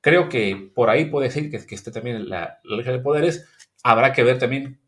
creo 0.00 0.28
que 0.28 0.70
por 0.74 0.90
ahí 0.90 1.06
puede 1.06 1.28
decir 1.28 1.50
que, 1.50 1.64
que 1.66 1.74
esté 1.74 1.90
también 1.90 2.28
la, 2.28 2.60
la 2.64 2.76
lucha 2.76 2.92
de 2.92 3.00
poderes. 3.00 3.46
Habrá 3.82 4.12
que 4.12 4.22
ver 4.24 4.38
también 4.38 4.80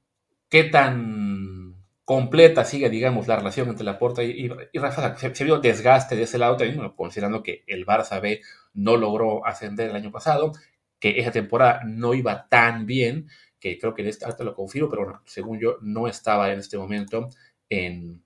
qué 0.48 0.64
tan 0.64 1.76
completa 2.04 2.64
sigue, 2.64 2.90
digamos, 2.90 3.28
la 3.28 3.36
relación 3.36 3.68
entre 3.68 3.84
Laporta 3.84 4.22
y, 4.24 4.30
y, 4.30 4.50
y 4.72 4.78
Rafa. 4.80 5.16
Se, 5.16 5.32
se 5.34 5.44
vio 5.44 5.58
desgaste 5.60 6.16
de 6.16 6.24
ese 6.24 6.38
lado 6.38 6.56
también, 6.56 6.76
bueno, 6.76 6.96
considerando 6.96 7.42
que 7.42 7.62
el 7.68 7.86
Barça 7.86 8.20
B 8.20 8.40
no 8.74 8.96
logró 8.96 9.46
ascender 9.46 9.90
el 9.90 9.96
año 9.96 10.10
pasado, 10.10 10.50
que 10.98 11.20
esa 11.20 11.30
temporada 11.30 11.82
no 11.86 12.14
iba 12.14 12.48
tan 12.48 12.84
bien, 12.84 13.28
que 13.60 13.78
creo 13.78 13.94
que 13.94 14.02
en 14.02 14.08
esta 14.08 14.26
ahorita 14.26 14.42
lo 14.42 14.54
confirmo, 14.56 14.88
pero 14.90 15.04
bueno, 15.04 15.22
según 15.24 15.60
yo, 15.60 15.76
no 15.82 16.08
estaba 16.08 16.52
en 16.52 16.58
este 16.58 16.78
momento 16.78 17.28
en, 17.68 18.24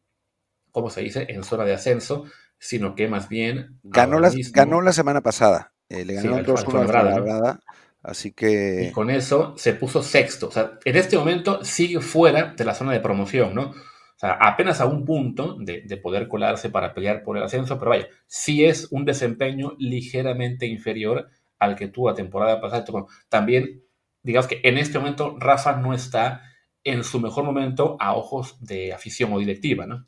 ¿cómo 0.71 0.89
se 0.89 1.03
dice?, 1.03 1.27
en 1.29 1.45
zona 1.45 1.65
de 1.65 1.75
ascenso, 1.75 2.25
sino 2.59 2.95
que 2.95 3.07
más 3.07 3.29
bien... 3.29 3.81
Ganó, 3.83 4.19
mismo- 4.19 4.53
ganó 4.55 4.81
la 4.81 4.95
semana 4.95 5.21
pasada. 5.21 5.74
Eh, 5.89 6.05
le 6.05 6.17
Sí, 6.19 6.25
ganó 6.25 6.37
al- 6.37 6.45
2 6.47 6.61
al 6.61 6.67
1 6.69 6.87
Fuenlabrada, 6.87 7.61
Así 8.03 8.33
que. 8.33 8.89
Y 8.89 8.93
con 8.93 9.11
eso 9.11 9.55
se 9.57 9.73
puso 9.75 10.03
sexto. 10.03 10.49
O 10.49 10.51
sea, 10.51 10.79
en 10.85 10.97
este 10.97 11.17
momento 11.17 11.65
sigue 11.65 12.01
fuera 12.01 12.55
de 12.57 12.65
la 12.65 12.75
zona 12.75 12.93
de 12.93 13.01
promoción, 13.01 13.55
¿no? 13.55 13.71
O 13.71 14.19
sea, 14.19 14.33
apenas 14.41 14.81
a 14.81 14.87
un 14.87 15.05
punto 15.05 15.57
de, 15.59 15.83
de 15.87 15.97
poder 15.97 16.29
colarse 16.29 16.69
para 16.71 16.93
pelear 16.93 17.23
por 17.23 17.37
el 17.39 17.43
ascenso, 17.43 17.79
pero 17.79 17.91
vaya, 17.91 18.07
sí 18.27 18.65
es 18.65 18.89
un 18.91 19.05
desempeño 19.05 19.75
ligeramente 19.79 20.67
inferior 20.67 21.29
al 21.59 21.77
que 21.77 21.89
tuvo 21.89 22.11
la 22.11 22.15
temporada 22.15 22.61
pasada. 22.61 22.85
También 23.29 23.83
digamos 24.23 24.47
que 24.49 24.61
en 24.65 24.79
este 24.79 24.99
momento 24.99 25.37
Rafa 25.39 25.77
no 25.77 25.95
está 25.95 26.43
en 26.83 27.05
su 27.05 27.21
mejor 27.21 27.45
momento 27.45 27.97
a 28.01 28.15
ojos 28.15 28.57
de 28.61 28.93
afición 28.93 29.33
o 29.33 29.39
directiva, 29.39 29.87
¿no? 29.87 30.07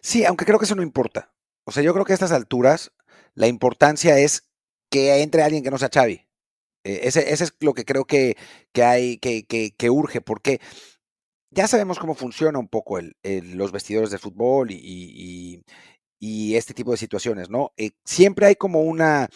Sí, 0.00 0.24
aunque 0.24 0.44
creo 0.44 0.58
que 0.58 0.64
eso 0.66 0.74
no 0.74 0.82
importa. 0.82 1.32
O 1.64 1.72
sea, 1.72 1.82
yo 1.82 1.92
creo 1.92 2.04
que 2.04 2.12
a 2.12 2.14
estas 2.14 2.32
alturas 2.32 2.92
la 3.34 3.46
importancia 3.46 4.18
es 4.18 4.45
que 4.96 5.22
entre 5.22 5.42
alguien 5.42 5.62
que 5.62 5.70
no 5.70 5.78
sea 5.78 5.90
Xavi. 5.92 6.26
Eh, 6.84 7.00
ese, 7.02 7.32
es 7.32 7.52
lo 7.60 7.74
que 7.74 7.84
creo 7.84 8.06
que, 8.06 8.36
hay, 8.82 9.18
que, 9.18 9.44
que, 9.44 9.90
urge, 9.90 10.20
porque 10.22 10.60
ya 11.50 11.68
sabemos 11.68 11.98
cómo 11.98 12.14
funciona 12.14 12.58
un 12.58 12.68
poco 12.68 12.98
el, 12.98 13.14
los 13.22 13.72
vestidores 13.72 14.10
de 14.10 14.18
fútbol 14.18 14.70
y, 14.70 15.62
este 16.56 16.74
tipo 16.74 16.90
de 16.92 16.96
situaciones, 16.96 17.50
¿no? 17.50 17.72
Eh, 17.76 17.90
siempre 18.04 18.46
hay 18.46 18.56
como 18.56 18.80
una 18.80 19.28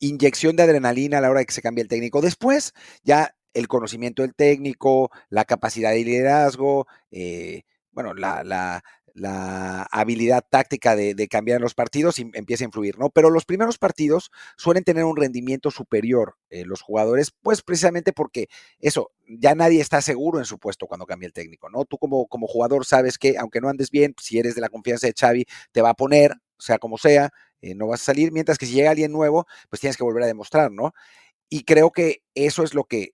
inyección 0.00 0.56
de 0.56 0.64
adrenalina 0.64 1.18
a 1.18 1.20
la 1.20 1.30
hora 1.30 1.40
de 1.40 1.46
que 1.46 1.54
se 1.54 1.62
cambie 1.62 1.82
el 1.82 1.88
técnico. 1.88 2.20
Después, 2.20 2.74
ya 3.04 3.36
el 3.54 3.68
conocimiento 3.68 4.22
del 4.22 4.34
técnico, 4.34 5.10
la 5.30 5.44
capacidad 5.44 5.92
de 5.92 6.04
liderazgo, 6.04 6.86
eh, 7.10 7.62
bueno, 7.92 8.14
la, 8.14 8.42
la, 8.44 8.82
la 9.14 9.84
habilidad 9.92 10.44
táctica 10.48 10.96
de, 10.96 11.28
cambiar 11.28 11.60
los 11.60 11.74
partidos 11.74 12.18
y 12.18 12.30
empieza 12.34 12.64
a 12.64 12.66
influir, 12.66 12.98
¿no? 12.98 13.10
Pero 13.10 13.30
los 13.30 13.44
primeros 13.44 13.78
partidos 13.78 14.30
suelen 14.56 14.84
tener 14.84 15.04
un 15.04 15.16
rendimiento 15.16 15.70
superior 15.70 16.36
eh, 16.50 16.64
los 16.64 16.82
jugadores, 16.82 17.32
pues 17.42 17.62
precisamente 17.62 18.12
porque 18.12 18.48
eso, 18.80 19.12
ya 19.26 19.54
nadie 19.54 19.80
está 19.80 20.02
seguro 20.02 20.40
en 20.40 20.44
su 20.44 20.58
puesto 20.58 20.86
cuando 20.86 21.06
cambia 21.06 21.28
el 21.28 21.32
técnico, 21.32 21.70
¿no? 21.70 21.84
Tú 21.84 21.96
como, 21.96 22.26
como 22.26 22.48
jugador 22.48 22.84
sabes 22.84 23.16
que 23.16 23.38
aunque 23.38 23.60
no 23.60 23.68
andes 23.68 23.90
bien, 23.90 24.14
si 24.20 24.38
eres 24.38 24.56
de 24.56 24.60
la 24.60 24.68
confianza 24.68 25.06
de 25.06 25.14
Xavi, 25.18 25.46
te 25.72 25.80
va 25.80 25.90
a 25.90 25.94
poner, 25.94 26.34
sea 26.58 26.78
como 26.78 26.98
sea, 26.98 27.30
eh, 27.62 27.74
no 27.74 27.86
vas 27.86 28.02
a 28.02 28.04
salir, 28.06 28.32
mientras 28.32 28.58
que 28.58 28.66
si 28.66 28.72
llega 28.74 28.90
alguien 28.90 29.12
nuevo, 29.12 29.46
pues 29.70 29.80
tienes 29.80 29.96
que 29.96 30.04
volver 30.04 30.24
a 30.24 30.26
demostrar, 30.26 30.72
¿no? 30.72 30.92
Y 31.48 31.64
creo 31.64 31.92
que 31.92 32.22
eso 32.34 32.64
es 32.64 32.74
lo 32.74 32.84
que 32.84 33.13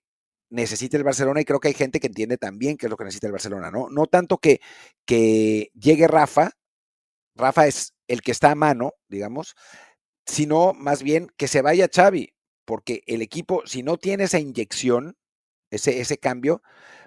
necesita 0.51 0.97
el 0.97 1.03
Barcelona 1.03 1.41
y 1.41 1.45
creo 1.45 1.59
que 1.59 1.69
hay 1.69 1.73
gente 1.73 1.99
que 1.99 2.07
entiende 2.07 2.37
también 2.37 2.77
qué 2.77 2.85
es 2.85 2.89
lo 2.89 2.97
que 2.97 3.05
necesita 3.05 3.27
el 3.27 3.33
Barcelona, 3.33 3.71
¿no? 3.71 3.89
No 3.89 4.05
tanto 4.05 4.37
que, 4.37 4.61
que 5.05 5.71
llegue 5.73 6.07
Rafa, 6.07 6.51
Rafa 7.35 7.67
es 7.67 7.93
el 8.07 8.21
que 8.21 8.31
está 8.31 8.51
a 8.51 8.55
mano, 8.55 8.93
digamos, 9.07 9.55
sino 10.25 10.73
más 10.73 11.03
bien 11.03 11.29
que 11.37 11.47
se 11.47 11.61
vaya 11.61 11.89
Xavi, 11.93 12.33
porque 12.65 13.01
el 13.07 13.21
equipo, 13.21 13.63
si 13.65 13.83
no 13.83 13.97
tiene 13.97 14.25
esa 14.25 14.39
inyección, 14.39 15.17
ese, 15.71 16.01
ese 16.01 16.17
cambio, 16.17 16.61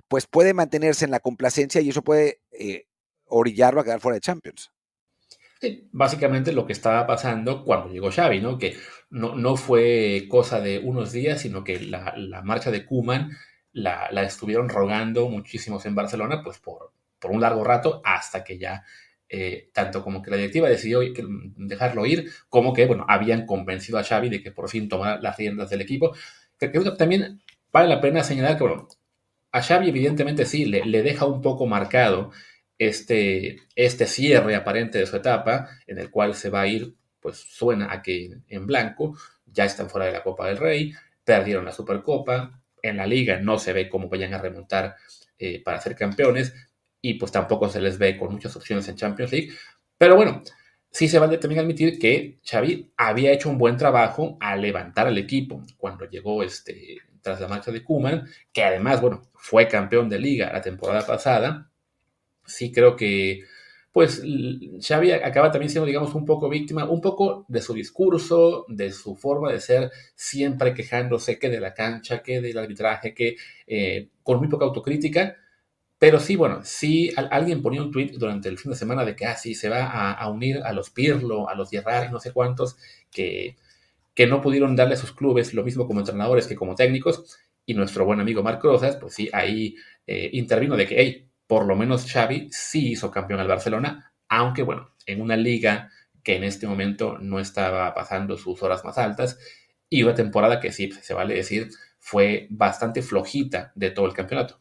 pues 0.09 0.26
puede 0.26 0.54
mantenerse 0.54 1.04
en 1.04 1.11
la 1.11 1.20
complacencia 1.20 1.80
y 1.80 1.90
eso 1.90 2.02
puede 2.02 2.40
eh, 2.52 2.87
orillarlo 3.26 3.80
a 3.80 3.85
quedar 3.85 4.00
fuera 4.00 4.16
de 4.16 4.20
Champions 4.20 4.73
básicamente 5.92 6.52
lo 6.52 6.66
que 6.66 6.72
estaba 6.72 7.06
pasando 7.06 7.64
cuando 7.64 7.92
llegó 7.92 8.10
Xavi, 8.10 8.40
¿no? 8.40 8.58
Que 8.58 8.76
no, 9.10 9.34
no 9.34 9.56
fue 9.56 10.26
cosa 10.28 10.60
de 10.60 10.78
unos 10.78 11.12
días, 11.12 11.40
sino 11.40 11.64
que 11.64 11.80
la, 11.80 12.42
marcha 12.44 12.70
de 12.70 12.84
Kuman 12.84 13.30
la, 13.72 14.08
estuvieron 14.22 14.68
rogando 14.68 15.28
muchísimos 15.28 15.86
en 15.86 15.94
Barcelona, 15.94 16.42
pues 16.42 16.58
por, 16.58 16.92
por 17.18 17.30
un 17.30 17.40
largo 17.40 17.64
rato, 17.64 18.02
hasta 18.04 18.44
que 18.44 18.58
ya 18.58 18.84
eh, 19.28 19.70
tanto 19.72 20.02
como 20.02 20.22
que 20.22 20.30
la 20.30 20.36
directiva 20.36 20.68
decidió 20.68 21.00
dejarlo 21.56 22.06
ir, 22.06 22.30
como 22.48 22.72
que, 22.72 22.86
bueno, 22.86 23.04
habían 23.08 23.46
convencido 23.46 23.98
a 23.98 24.04
Xavi 24.04 24.28
de 24.28 24.42
que 24.42 24.52
por 24.52 24.68
fin 24.68 24.88
tomara 24.88 25.20
las 25.20 25.36
riendas 25.36 25.70
del 25.70 25.80
equipo. 25.80 26.14
Que 26.58 26.68
también 26.68 27.40
vale 27.72 27.88
la 27.88 28.00
pena 28.00 28.22
señalar 28.22 28.56
que, 28.56 28.64
bueno, 28.64 28.88
a 29.50 29.62
Xavi 29.62 29.88
evidentemente 29.88 30.46
sí, 30.46 30.66
le, 30.66 30.84
le 30.84 31.02
deja 31.02 31.26
un 31.26 31.40
poco 31.40 31.66
marcado 31.66 32.30
este, 32.78 33.58
este 33.74 34.06
cierre 34.06 34.54
aparente 34.54 34.98
de 34.98 35.06
su 35.06 35.16
etapa, 35.16 35.68
en 35.87 35.98
el 35.98 36.10
cual 36.10 36.34
se 36.34 36.50
va 36.50 36.62
a 36.62 36.66
ir, 36.66 36.94
pues 37.20 37.37
suena 37.37 37.92
a 37.92 38.02
que 38.02 38.38
en 38.48 38.66
blanco, 38.66 39.16
ya 39.46 39.64
están 39.64 39.88
fuera 39.88 40.06
de 40.06 40.12
la 40.12 40.22
Copa 40.22 40.48
del 40.48 40.58
Rey, 40.58 40.92
perdieron 41.24 41.64
la 41.64 41.72
Supercopa, 41.72 42.60
en 42.82 42.98
la 42.98 43.06
liga 43.06 43.38
no 43.38 43.58
se 43.58 43.72
ve 43.72 43.88
cómo 43.88 44.08
vayan 44.08 44.34
a 44.34 44.38
remontar 44.38 44.96
eh, 45.38 45.62
para 45.62 45.80
ser 45.80 45.96
campeones 45.96 46.54
y 47.00 47.14
pues 47.14 47.32
tampoco 47.32 47.68
se 47.68 47.80
les 47.80 47.98
ve 47.98 48.16
con 48.16 48.32
muchas 48.32 48.54
opciones 48.56 48.87
en 48.88 48.96
Champions 48.96 49.32
League. 49.32 49.52
Pero 49.96 50.16
bueno, 50.16 50.42
sí 50.90 51.08
se 51.08 51.18
vale 51.18 51.38
también 51.38 51.60
admitir 51.60 51.98
que 51.98 52.38
Xavi 52.44 52.92
había 52.96 53.32
hecho 53.32 53.48
un 53.48 53.58
buen 53.58 53.76
trabajo 53.76 54.37
al 54.40 54.60
levantar 54.60 55.06
al 55.06 55.16
equipo 55.16 55.62
cuando 55.78 56.04
llegó 56.04 56.42
este, 56.42 56.98
tras 57.22 57.40
la 57.40 57.48
marcha 57.48 57.72
de 57.72 57.82
Kuman, 57.82 58.26
que 58.52 58.62
además, 58.62 59.00
bueno, 59.00 59.22
fue 59.34 59.66
campeón 59.66 60.08
de 60.08 60.18
liga 60.18 60.52
la 60.52 60.60
temporada 60.60 61.06
pasada 61.06 61.70
sí 62.46 62.72
creo 62.72 62.96
que, 62.96 63.44
pues, 63.92 64.22
Xavi 64.80 65.12
acaba 65.12 65.50
también 65.52 65.70
siendo, 65.70 65.87
digamos, 65.87 66.14
un 66.14 66.24
poco 66.24 66.48
víctima, 66.48 66.88
un 66.90 67.00
poco 67.00 67.44
de 67.48 67.62
su 67.62 67.74
discurso, 67.74 68.66
de 68.68 68.92
su 68.92 69.16
forma 69.16 69.52
de 69.52 69.61
ser, 69.61 69.90
siempre 70.16 70.74
quejándose 70.74 71.38
que 71.38 71.48
de 71.48 71.61
la 71.61 71.74
cancha, 71.74 72.22
que 72.22 72.40
del 72.40 72.59
arbitraje, 72.59 73.14
que 73.14 73.37
eh, 73.66 74.09
con 74.22 74.38
muy 74.38 74.48
poca 74.48 74.64
autocrítica. 74.64 75.37
Pero 75.98 76.20
sí, 76.20 76.37
bueno, 76.37 76.61
sí, 76.64 77.12
alguien 77.30 77.62
ponía 77.62 77.83
un 77.83 77.90
tweet 77.90 78.12
durante 78.18 78.48
el 78.48 78.59
fin 78.59 78.72
de 78.72 78.76
semana 78.76 79.04
de 79.04 79.16
que, 79.16 79.26
ah, 79.26 79.37
sí, 79.37 79.54
se 79.54 79.68
va 79.68 80.12
a, 80.12 80.28
unir 80.30 80.59
a 80.64 80.72
los 80.72 80.90
Pirlo, 80.90 81.48
a 81.48 81.54
los 81.54 81.72
y 81.72 81.78
no 82.11 82.20
sé 82.20 82.33
cuántos, 82.33 82.76
que, 83.11 83.57
que 84.14 84.26
no 84.26 84.40
pudieron 84.40 84.76
darle 84.76 84.94
a 84.94 84.98
sus 84.98 85.12
clubes 85.12 85.54
lo 85.54 85.64
mismo 85.64 85.87
como 85.87 86.00
entrenadores 86.00 86.46
que 86.46 86.57
como 86.57 86.74
técnicos. 86.74 87.38
Y 87.66 87.74
nuestro 87.74 88.04
buen 88.04 88.20
amigo 88.20 88.42
Marc 88.42 88.62
Rosas, 88.62 88.96
pues 88.96 89.14
sí, 89.14 89.30
ahí 89.33 89.76
eh, 90.07 90.30
intervino 90.33 90.76
de 90.76 90.87
que, 90.87 90.96
hey, 91.00 91.28
por 91.46 91.66
lo 91.66 91.76
menos 91.76 92.11
Xavi 92.11 92.48
sí 92.50 92.92
hizo 92.92 93.11
campeón 93.11 93.40
al 93.40 93.48
Barcelona, 93.48 94.12
aunque 94.28 94.62
bueno, 94.62 94.94
en 95.07 95.20
una 95.20 95.37
liga 95.37 95.90
que 96.22 96.37
en 96.37 96.44
este 96.44 96.66
momento 96.66 97.18
no 97.18 97.38
estaba 97.38 97.92
pasando 97.94 98.37
sus 98.37 98.62
horas 98.62 98.85
más 98.85 98.98
altas 98.98 99.38
y 99.90 100.02
una 100.02 100.14
temporada 100.14 100.59
que 100.59 100.72
sí, 100.72 100.90
se 100.90 101.14
vale 101.14 101.35
decir, 101.35 101.70
fue 101.98 102.46
bastante 102.50 103.02
flojita 103.02 103.72
de 103.74 103.90
todo 103.90 104.07
el 104.07 104.14
campeonato. 104.14 104.59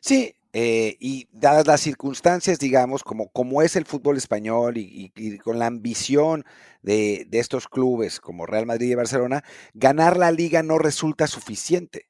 Sí, 0.00 0.34
eh, 0.52 0.96
y 0.98 1.28
dadas 1.30 1.66
las 1.66 1.80
circunstancias, 1.80 2.58
digamos, 2.58 3.04
como, 3.04 3.28
como 3.28 3.62
es 3.62 3.76
el 3.76 3.86
fútbol 3.86 4.16
español 4.16 4.76
y, 4.76 5.38
con 5.38 5.60
la 5.60 5.66
ambición 5.66 6.44
de, 6.82 7.28
estos 7.32 7.68
clubes 7.68 8.20
como 8.20 8.46
Real 8.46 8.66
Madrid 8.66 8.90
y 8.90 8.94
Barcelona, 8.96 9.44
ganar 9.74 10.16
la 10.16 10.32
liga 10.32 10.62
no 10.64 10.78
resulta 10.78 11.28
suficiente, 11.28 12.08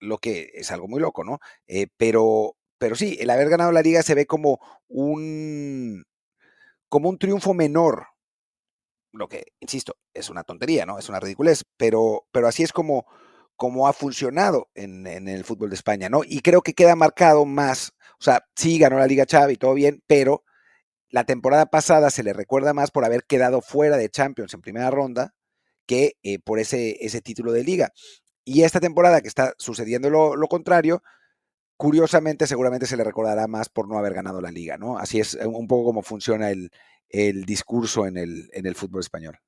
lo 0.00 0.18
que 0.18 0.50
es 0.54 0.70
algo 0.70 0.86
muy 0.86 1.00
loco, 1.00 1.24
¿no? 1.24 1.38
Eh, 1.66 1.86
pero, 1.96 2.57
pero 2.78 2.94
sí, 2.94 3.16
el 3.20 3.30
haber 3.30 3.48
ganado 3.50 3.72
la 3.72 3.82
liga 3.82 4.02
se 4.02 4.14
ve 4.14 4.26
como 4.26 4.60
un, 4.88 6.04
como 6.88 7.08
un 7.08 7.18
triunfo 7.18 7.54
menor. 7.54 8.06
Lo 9.12 9.28
que, 9.28 9.46
insisto, 9.60 9.96
es 10.14 10.30
una 10.30 10.44
tontería, 10.44 10.86
¿no? 10.86 10.98
Es 10.98 11.08
una 11.08 11.20
ridiculez, 11.20 11.64
pero, 11.76 12.26
pero 12.30 12.46
así 12.46 12.62
es 12.62 12.72
como, 12.72 13.06
como 13.56 13.88
ha 13.88 13.92
funcionado 13.92 14.68
en, 14.74 15.06
el 15.06 15.44
fútbol 15.44 15.70
de 15.70 15.76
España, 15.76 16.08
¿no? 16.08 16.20
Y 16.24 16.40
creo 16.40 16.62
que 16.62 16.74
queda 16.74 16.94
marcado 16.94 17.44
más, 17.44 17.92
o 18.20 18.22
sea, 18.22 18.44
sí 18.54 18.78
ganó 18.78 18.98
la 18.98 19.06
Liga 19.06 19.26
Chávez 19.26 19.58
todo 19.58 19.74
bien, 19.74 20.02
pero 20.06 20.44
la 21.10 21.24
temporada 21.24 21.66
pasada 21.66 22.10
se 22.10 22.22
le 22.22 22.32
recuerda 22.32 22.74
más 22.74 22.90
por 22.90 23.04
haber 23.04 23.24
quedado 23.24 23.62
fuera 23.62 23.96
de 23.96 24.10
Champions 24.10 24.54
en 24.54 24.60
primera 24.60 24.90
ronda 24.90 25.34
que 25.86 26.18
eh, 26.22 26.38
por 26.38 26.58
ese, 26.58 26.98
ese 27.00 27.22
título 27.22 27.52
de 27.52 27.64
liga. 27.64 27.92
Y 28.44 28.62
esta 28.62 28.80
temporada 28.80 29.22
que 29.22 29.28
está 29.28 29.54
sucediendo 29.58 30.10
lo 30.10 30.48
contrario, 30.48 31.02
curiosamente 31.78 32.48
seguramente 32.48 32.86
se 32.86 32.96
le 32.96 33.04
recordará 33.04 33.46
más 33.46 33.68
por 33.68 33.88
no 33.88 33.96
haber 33.96 34.12
ganado 34.12 34.40
la 34.42 34.50
liga, 34.50 34.76
¿no? 34.76 34.98
Así 34.98 35.20
es 35.20 35.34
un 35.34 35.68
poco 35.68 35.84
como 35.84 36.02
funciona 36.02 36.50
el, 36.50 36.70
discurso 37.46 38.04
en 38.04 38.18
el, 38.18 38.74
fútbol 38.74 39.00
español. 39.00 39.38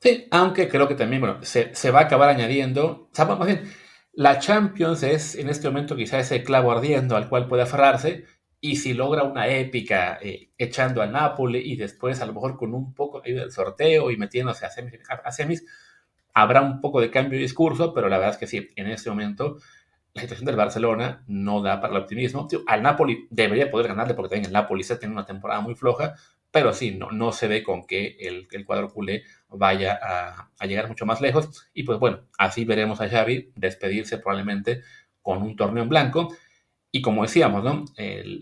Sí, 0.00 0.26
aunque 0.30 0.68
creo 0.68 0.88
que 0.88 0.94
también, 0.94 1.20
bueno, 1.20 1.40
se, 1.42 1.90
va 1.90 2.00
a 2.00 2.02
acabar 2.04 2.30
añadiendo, 2.30 3.08
o 3.12 3.14
sea, 3.14 3.24
más 3.26 3.46
bien, 3.46 3.70
la 4.12 4.38
Champions 4.38 5.02
es 5.02 5.34
en 5.34 5.48
este 5.48 5.68
momento 5.68 5.96
quizá 5.96 6.20
ese 6.20 6.44
clavo 6.44 6.70
ardiendo 6.70 7.16
al 7.16 7.28
cual 7.28 7.48
puede 7.48 7.64
aferrarse, 7.64 8.24
y 8.60 8.76
si 8.76 8.94
logra 8.94 9.24
una 9.24 9.48
épica 9.48 10.20
eh, 10.22 10.52
echando 10.56 11.02
al 11.02 11.10
Napoli 11.10 11.58
y 11.58 11.74
después 11.74 12.20
a 12.20 12.26
lo 12.26 12.34
mejor 12.34 12.56
con 12.56 12.72
un 12.72 12.94
poco 12.94 13.20
del 13.20 13.50
sorteo 13.50 14.12
y 14.12 14.16
metiéndose 14.16 14.64
a 14.64 14.70
semis, 14.70 15.00
a 15.08 15.32
semis, 15.32 15.64
habrá 16.32 16.62
un 16.62 16.80
poco 16.80 17.00
de 17.00 17.10
cambio 17.10 17.38
de 17.38 17.42
discurso, 17.42 17.92
pero 17.92 18.08
la 18.08 18.18
verdad 18.18 18.34
es 18.34 18.38
que 18.38 18.46
sí, 18.46 18.68
en 18.76 18.86
este 18.86 19.10
momento 19.10 19.58
la 20.14 20.22
situación 20.22 20.46
del 20.46 20.56
Barcelona 20.56 21.24
no 21.26 21.62
da 21.62 21.80
para 21.80 21.94
el 21.94 22.02
optimismo. 22.02 22.46
al 22.66 22.82
Napoli 22.82 23.26
debería 23.30 23.70
poder 23.70 23.88
ganarle 23.88 24.14
porque 24.14 24.30
también 24.30 24.46
el 24.46 24.52
Napoli 24.52 24.82
se 24.82 24.96
tiene 24.96 25.14
una 25.14 25.24
temporada 25.24 25.60
muy 25.60 25.74
floja, 25.74 26.14
pero 26.50 26.74
sí, 26.74 26.92
no, 26.92 27.10
no 27.10 27.32
se 27.32 27.48
ve 27.48 27.62
con 27.62 27.86
que 27.86 28.16
el, 28.20 28.46
el 28.52 28.64
cuadro 28.66 28.90
culé 28.90 29.24
vaya 29.48 29.98
a, 30.02 30.66
llegar 30.66 30.88
mucho 30.88 31.06
más 31.06 31.20
lejos. 31.20 31.70
Y 31.72 31.84
pues 31.84 31.98
bueno, 31.98 32.26
así 32.38 32.64
veremos 32.64 33.00
a 33.00 33.08
Xavi 33.08 33.52
despedirse 33.56 34.18
probablemente 34.18 34.82
con 35.22 35.42
un 35.42 35.56
torneo 35.56 35.82
en 35.82 35.88
blanco. 35.88 36.34
Y 36.90 37.00
como 37.00 37.22
decíamos, 37.22 37.64
¿no? 37.64 37.86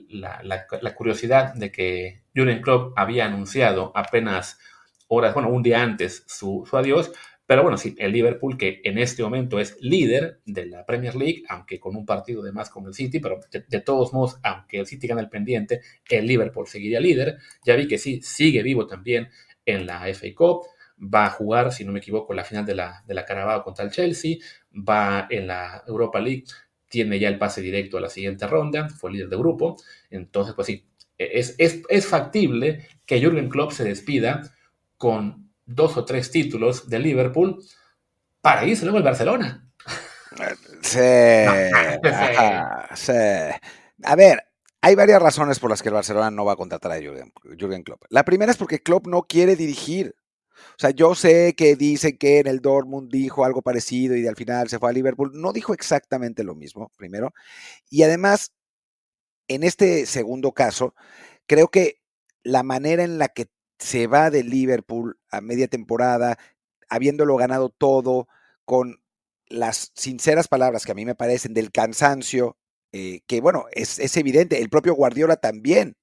la, 0.09 0.95
curiosidad 0.97 1.55
de 1.55 1.71
que 1.71 2.25
Jurgen 2.35 2.63
Klopp 2.63 2.99
había 2.99 3.27
anunciado 3.27 3.93
apenas 3.95 4.59
horas, 5.07 5.35
bueno, 5.35 5.49
un 5.49 5.63
día 5.63 5.81
antes 5.81 6.25
su, 6.27 6.67
su 6.69 6.77
adiós, 6.77 7.13
pero 7.51 7.65
bueno, 7.65 7.79
sí, 7.79 7.97
el 7.99 8.13
Liverpool 8.13 8.57
que 8.57 8.81
en 8.85 8.97
este 8.97 9.25
momento 9.25 9.59
es 9.59 9.77
líder 9.81 10.41
de 10.45 10.67
la 10.67 10.87
Premier 10.87 11.17
League, 11.17 11.43
aunque 11.49 11.81
con 11.81 11.97
un 11.97 12.07
partido 12.07 12.45
de 12.45 12.53
más 12.53 12.71
con 12.71 12.87
el 12.87 12.95
City, 12.95 13.19
pero 13.19 13.41
de, 13.51 13.81
todos 13.81 14.13
modos, 14.13 14.39
aunque 14.45 14.79
el 14.79 14.87
City 14.87 15.09
gana 15.09 15.21
el 15.21 15.29
pendiente, 15.29 15.81
el 16.09 16.29
Liverpool 16.29 16.69
seguiría 16.69 17.01
líder. 17.01 17.39
Ya 17.65 17.75
vi 17.75 17.89
que 17.89 17.99
sí, 17.99 18.21
sigue 18.23 18.63
vivo 18.63 18.87
también 18.87 19.31
en 19.67 19.85
la 19.85 20.07
FA 20.15 20.29
Cup. 20.33 20.65
va 20.97 21.27
a 21.27 21.31
jugar, 21.31 21.73
si 21.73 21.85
no 21.85 21.91
me 21.91 21.99
equivoco, 21.99 22.35
la 22.35 22.45
final 22.45 22.65
de 22.65 22.77
la, 22.77 23.03
de 23.05 23.15
la 23.15 23.25
Carabao 23.25 23.65
contra 23.65 23.85
el 23.85 23.91
Chelsea, 23.91 24.37
va 24.73 25.27
en 25.29 25.49
la 25.49 25.83
Europa 25.89 26.21
League, 26.21 26.45
tiene 26.89 27.19
ya 27.19 27.27
el 27.27 27.39
pase 27.39 27.63
directo 27.63 27.99
a 27.99 28.01
la 28.01 28.11
siguiente 28.11 28.47
ronda, 28.47 28.89
fue 28.91 29.11
líder 29.11 29.29
de 29.29 29.37
grupo, 29.37 29.77
entonces 30.09 30.55
pues 30.55 30.69
sí, 30.69 30.87
es, 31.19 31.57
es, 31.59 31.83
es 31.89 32.07
factible 32.07 32.87
que 33.05 33.19
Jürgen 33.19 33.49
Klopp 33.49 33.73
se 33.73 33.83
despida 33.83 34.43
con 34.97 35.50
dos 35.71 35.97
o 35.97 36.05
tres 36.05 36.31
títulos 36.31 36.89
de 36.89 36.99
Liverpool 36.99 37.63
para 38.41 38.65
irse 38.65 38.85
luego 38.85 38.99
al 38.99 39.05
Barcelona. 39.05 39.67
Sí, 40.83 40.99
sí. 42.95 43.13
A 43.13 44.17
ver, 44.17 44.43
hay 44.81 44.95
varias 44.95 45.21
razones 45.21 45.59
por 45.59 45.69
las 45.69 45.83
que 45.83 45.89
el 45.89 45.95
Barcelona 45.95 46.31
no 46.31 46.45
va 46.45 46.53
a 46.53 46.57
contratar 46.57 46.93
a 46.93 47.01
Jürgen, 47.01 47.83
Klopp. 47.83 48.05
La 48.09 48.25
primera 48.25 48.51
es 48.51 48.57
porque 48.57 48.79
Klopp 48.79 49.07
no 49.09 49.23
quiere 49.23 49.57
dirigir. 49.57 50.15
O 50.57 50.79
sea, 50.79 50.91
yo 50.91 51.15
sé 51.15 51.55
que 51.55 51.77
dice 51.77 52.17
que 52.17 52.39
en 52.39 52.47
el 52.47 52.61
Dortmund 52.61 53.11
dijo 53.11 53.45
algo 53.45 53.61
parecido 53.61 54.17
y 54.17 54.27
al 54.27 54.37
final 54.37 54.69
se 54.69 54.79
fue 54.79 54.89
a 54.89 54.93
Liverpool. 54.93 55.33
No 55.35 55.53
dijo 55.53 55.75
exactamente 55.75 56.45
lo 56.45 56.55
mismo, 56.55 56.91
primero. 56.97 57.35
Y 57.91 58.05
además, 58.05 58.53
en 59.49 59.65
este 59.65 60.07
segundo 60.07 60.53
caso, 60.53 60.95
creo 61.47 61.69
que 61.69 61.97
la 62.43 62.63
manera 62.63 63.03
en 63.03 63.19
la 63.19 63.29
que 63.29 63.49
se 63.81 64.07
va 64.07 64.31
de 64.31 64.45
Liverpool 64.45 65.19
a 65.31 65.41
media 65.41 65.69
temporada, 65.69 66.39
habiéndolo 66.89 67.37
ganado 67.37 67.71
todo, 67.71 68.29
con 68.65 69.03
las 69.49 69.91
sinceras 69.95 70.49
palabras 70.49 70.85
que 70.85 70.93
a 70.93 70.95
mí 70.95 71.05
me 71.05 71.17
parecen 71.17 71.55
del 71.55 71.73
cansancio, 71.73 72.57
eh, 72.93 73.23
que 73.27 73.41
bueno, 73.41 73.67
es, 73.73 73.99
es, 73.99 74.17
evidente, 74.17 74.61
el 74.61 74.71
propio 74.71 74.95
Guardiola 74.95 75.37
también 75.37 75.97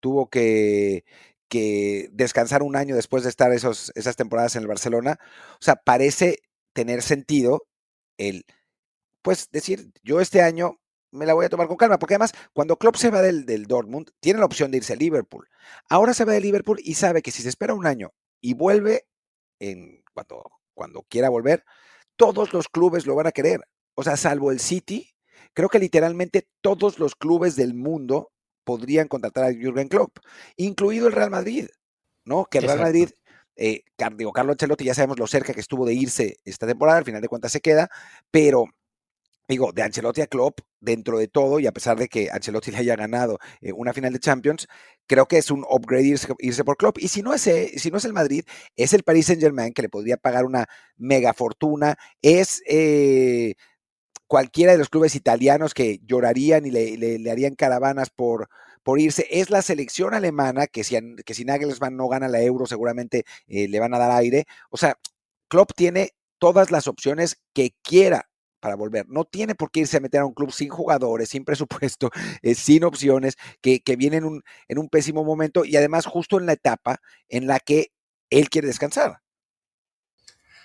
tuvo 0.00 0.28
que, 0.30 1.04
que, 1.48 2.08
descansar 2.12 2.62
un 2.62 2.76
año 2.76 2.96
después 2.96 3.24
de 3.24 3.30
estar 3.30 3.52
esos, 3.52 3.92
esas 3.94 4.16
temporadas 4.16 4.56
en 4.56 4.62
el 4.62 4.68
Barcelona. 4.68 5.18
O 5.54 5.62
sea, 5.64 5.76
parece 5.76 6.40
tener 6.72 7.02
sentido 7.02 7.66
el, 8.18 8.44
pues 9.22 9.50
decir, 9.50 9.92
yo 10.02 10.20
este 10.20 10.42
año 10.42 10.78
me 11.10 11.26
la 11.26 11.34
voy 11.34 11.46
a 11.46 11.48
tomar 11.48 11.68
con 11.68 11.76
calma, 11.76 11.98
porque 11.98 12.14
además 12.14 12.32
cuando 12.52 12.76
Klopp 12.76 12.96
se 12.96 13.10
va 13.10 13.22
del, 13.22 13.46
del 13.46 13.66
Dortmund, 13.66 14.10
tiene 14.20 14.40
la 14.40 14.46
opción 14.46 14.70
de 14.70 14.78
irse 14.78 14.92
a 14.92 14.96
Liverpool. 14.96 15.48
Ahora 15.88 16.14
se 16.14 16.24
va 16.24 16.32
de 16.32 16.40
Liverpool 16.40 16.80
y 16.82 16.94
sabe 16.94 17.22
que 17.22 17.30
si 17.30 17.42
se 17.42 17.48
espera 17.48 17.74
un 17.74 17.86
año 17.86 18.12
y 18.40 18.54
vuelve 18.54 19.06
en, 19.58 20.02
cuando, 20.12 20.50
cuando 20.74 21.02
quiera 21.02 21.28
volver, 21.28 21.64
todos 22.16 22.52
los 22.52 22.68
clubes 22.68 23.06
lo 23.06 23.14
van 23.14 23.26
a 23.26 23.32
querer. 23.32 23.60
O 23.94 24.02
sea, 24.02 24.16
salvo 24.16 24.52
el 24.52 24.60
City, 24.60 25.10
creo 25.54 25.68
que 25.68 25.78
literalmente 25.78 26.48
todos 26.60 26.98
los 26.98 27.14
clubes 27.14 27.56
del 27.56 27.74
mundo 27.74 28.32
podrían 28.64 29.08
contratar 29.08 29.44
a 29.44 29.52
Jürgen 29.52 29.88
Klopp, 29.88 30.18
incluido 30.56 31.06
el 31.06 31.14
Real 31.14 31.30
Madrid, 31.30 31.68
¿no? 32.24 32.44
Que 32.44 32.58
el 32.58 32.64
Real 32.64 32.80
Madrid, 32.80 33.10
eh, 33.56 33.82
digo, 34.16 34.32
Carlo 34.32 34.52
Ancelotti 34.52 34.84
ya 34.84 34.94
sabemos 34.94 35.18
lo 35.18 35.26
cerca 35.26 35.54
que 35.54 35.60
estuvo 35.60 35.86
de 35.86 35.94
irse 35.94 36.36
esta 36.44 36.66
temporada, 36.66 36.98
al 36.98 37.04
final 37.04 37.22
de 37.22 37.28
cuentas 37.28 37.50
se 37.50 37.60
queda, 37.60 37.88
pero 38.30 38.66
digo, 39.48 39.72
de 39.72 39.82
Ancelotti 39.82 40.20
a 40.20 40.26
Klopp, 40.26 40.60
dentro 40.80 41.18
de 41.18 41.26
todo, 41.26 41.58
y 41.58 41.66
a 41.66 41.72
pesar 41.72 41.98
de 41.98 42.08
que 42.08 42.28
Ancelotti 42.30 42.70
le 42.70 42.78
haya 42.78 42.96
ganado 42.96 43.38
eh, 43.60 43.72
una 43.72 43.92
final 43.92 44.12
de 44.12 44.20
Champions, 44.20 44.68
creo 45.06 45.26
que 45.26 45.38
es 45.38 45.50
un 45.50 45.64
upgrade 45.68 46.16
irse, 46.38 46.64
por 46.64 46.76
Klopp. 46.76 46.98
Y 46.98 47.08
si 47.08 47.22
no, 47.22 47.32
es, 47.34 47.42
si 47.42 47.90
no 47.90 47.96
es 47.96 48.04
el 48.04 48.12
Madrid, 48.12 48.44
es 48.76 48.92
el 48.92 49.02
Paris 49.02 49.26
Saint 49.26 49.40
Germain, 49.40 49.72
que 49.72 49.82
le 49.82 49.88
podría 49.88 50.18
pagar 50.18 50.44
una 50.44 50.66
mega 50.96 51.32
fortuna, 51.32 51.96
es 52.22 52.62
eh, 52.68 53.54
cualquiera 54.26 54.72
de 54.72 54.78
los 54.78 54.90
clubes 54.90 55.14
italianos 55.16 55.74
que 55.74 56.00
llorarían 56.04 56.66
y 56.66 56.70
le, 56.70 57.30
harían 57.30 57.54
caravanas 57.54 58.10
por, 58.10 58.48
por 58.82 59.00
irse. 59.00 59.26
Es 59.30 59.50
la 59.50 59.62
selección 59.62 60.14
alemana, 60.14 60.66
que 60.66 60.84
si, 60.84 60.96
que 61.24 61.34
si 61.34 61.44
Nagelsmann 61.44 61.96
no 61.96 62.08
gana 62.08 62.28
la 62.28 62.42
euro, 62.42 62.66
seguramente 62.66 63.24
eh, 63.48 63.68
le 63.68 63.80
van 63.80 63.94
a 63.94 63.98
dar 63.98 64.10
aire. 64.12 64.46
O 64.70 64.76
sea, 64.76 64.98
Klopp 65.48 65.72
tiene 65.74 66.10
todas 66.38 66.70
las 66.70 66.86
opciones 66.86 67.38
que 67.54 67.72
quiera 67.82 68.28
para 68.60 68.76
volver. 68.76 69.06
No 69.08 69.24
tiene 69.24 69.54
por 69.54 69.70
qué 69.70 69.80
irse 69.80 69.96
a 69.96 70.00
meter 70.00 70.20
a 70.20 70.26
un 70.26 70.34
club 70.34 70.52
sin 70.52 70.68
jugadores, 70.68 71.30
sin 71.30 71.44
presupuesto, 71.44 72.10
eh, 72.42 72.54
sin 72.54 72.84
opciones, 72.84 73.36
que, 73.60 73.80
que 73.80 73.96
viene 73.96 74.18
en 74.18 74.24
un, 74.24 74.42
en 74.68 74.78
un 74.78 74.88
pésimo 74.88 75.24
momento 75.24 75.64
y 75.64 75.76
además 75.76 76.06
justo 76.06 76.38
en 76.38 76.46
la 76.46 76.52
etapa 76.52 77.00
en 77.28 77.46
la 77.46 77.60
que 77.60 77.92
él 78.30 78.48
quiere 78.50 78.68
descansar. 78.68 79.20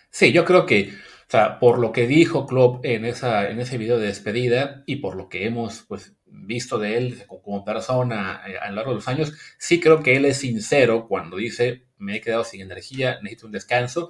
Sí, 0.10 0.32
yo 0.32 0.46
creo 0.46 0.66
que, 0.66 0.92
o 0.92 1.32
sea, 1.32 1.60
por 1.60 1.80
lo 1.80 1.92
que 1.92 2.06
dijo 2.06 2.46
Klopp 2.46 2.86
en, 2.86 3.06
esa, 3.06 3.50
en 3.50 3.60
ese 3.60 3.78
video 3.78 3.98
de 3.98 4.08
despedida 4.08 4.84
y 4.86 4.98
por 4.98 5.16
lo 5.16 5.28
que 5.28 5.48
hemos 5.48 5.86
pues, 5.88 6.14
visto 6.26 6.78
de 6.78 6.98
él 6.98 7.24
como 7.28 7.66
persona 7.66 8.42
eh, 8.48 8.58
a 8.60 8.70
lo 8.70 8.76
largo 8.76 8.92
de 8.92 8.96
los 8.98 9.08
años, 9.08 9.34
sí 9.58 9.80
creo 9.80 10.04
que 10.04 10.16
él 10.16 10.26
es 10.26 10.38
sincero 10.38 11.08
cuando 11.08 11.38
dice, 11.38 11.88
me 11.98 12.18
he 12.18 12.22
quedado 12.22 12.44
sin 12.44 12.62
energía, 12.62 13.18
necesito 13.22 13.48
un 13.48 13.54
descanso 13.54 14.10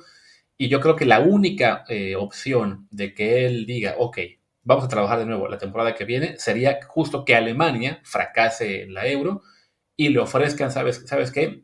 y 0.57 0.69
yo 0.69 0.79
creo 0.79 0.95
que 0.95 1.05
la 1.05 1.19
única 1.19 1.83
eh, 1.89 2.15
opción 2.15 2.87
de 2.91 3.13
que 3.13 3.45
él 3.45 3.65
diga, 3.65 3.95
ok, 3.97 4.19
vamos 4.63 4.85
a 4.85 4.87
trabajar 4.87 5.19
de 5.19 5.25
nuevo 5.25 5.47
la 5.47 5.57
temporada 5.57 5.95
que 5.95 6.05
viene, 6.05 6.37
sería 6.37 6.79
justo 6.87 7.25
que 7.25 7.35
Alemania 7.35 8.01
fracase 8.03 8.83
en 8.83 8.93
la 8.93 9.07
euro 9.07 9.41
y 9.95 10.09
le 10.09 10.19
ofrezcan, 10.19 10.71
¿sabes, 10.71 11.03
¿sabes 11.05 11.31
qué? 11.31 11.63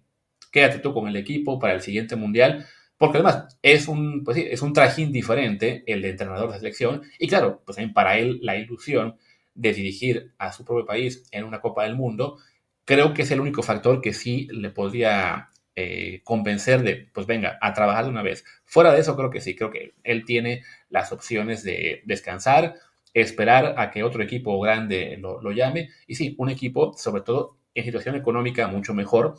Quédate 0.51 0.79
tú 0.79 0.93
con 0.93 1.07
el 1.07 1.15
equipo 1.15 1.59
para 1.59 1.73
el 1.73 1.81
siguiente 1.81 2.15
mundial, 2.15 2.65
porque 2.97 3.17
además 3.17 3.57
es 3.61 3.87
un, 3.87 4.23
pues 4.23 4.37
sí, 4.37 4.45
es 4.49 4.61
un 4.61 4.73
trajín 4.73 5.11
diferente 5.11 5.83
el 5.87 6.01
de 6.01 6.09
entrenador 6.09 6.51
de 6.51 6.59
selección 6.59 7.03
y 7.17 7.27
claro, 7.27 7.61
pues 7.65 7.77
también 7.77 7.93
para 7.93 8.17
él 8.17 8.39
la 8.41 8.57
ilusión 8.57 9.17
de 9.53 9.73
dirigir 9.73 10.33
a 10.37 10.51
su 10.51 10.65
propio 10.65 10.85
país 10.85 11.23
en 11.31 11.43
una 11.45 11.61
Copa 11.61 11.83
del 11.83 11.95
Mundo, 11.95 12.37
creo 12.85 13.13
que 13.13 13.21
es 13.21 13.31
el 13.31 13.39
único 13.39 13.61
factor 13.63 14.01
que 14.01 14.13
sí 14.13 14.47
le 14.51 14.69
podría 14.69 15.49
eh, 15.81 16.21
convencer 16.25 16.83
de, 16.83 17.09
pues 17.13 17.25
venga, 17.25 17.57
a 17.61 17.73
trabajar 17.73 18.03
de 18.03 18.09
una 18.09 18.21
vez. 18.21 18.43
Fuera 18.65 18.91
de 18.91 18.99
eso, 18.99 19.15
creo 19.15 19.29
que 19.29 19.39
sí, 19.39 19.55
creo 19.55 19.71
que 19.71 19.93
él 20.03 20.25
tiene 20.25 20.63
las 20.89 21.13
opciones 21.13 21.63
de 21.63 22.01
descansar, 22.03 22.75
esperar 23.13 23.75
a 23.77 23.89
que 23.89 24.03
otro 24.03 24.21
equipo 24.21 24.59
grande 24.59 25.17
lo, 25.21 25.51
llame, 25.53 25.89
y 26.05 26.15
sí, 26.15 26.35
un 26.37 26.49
equipo, 26.49 26.97
sobre 26.97 27.21
todo 27.21 27.59
en 27.73 27.85
situación 27.85 28.15
económica, 28.15 28.67
mucho 28.67 28.93
mejor, 28.93 29.35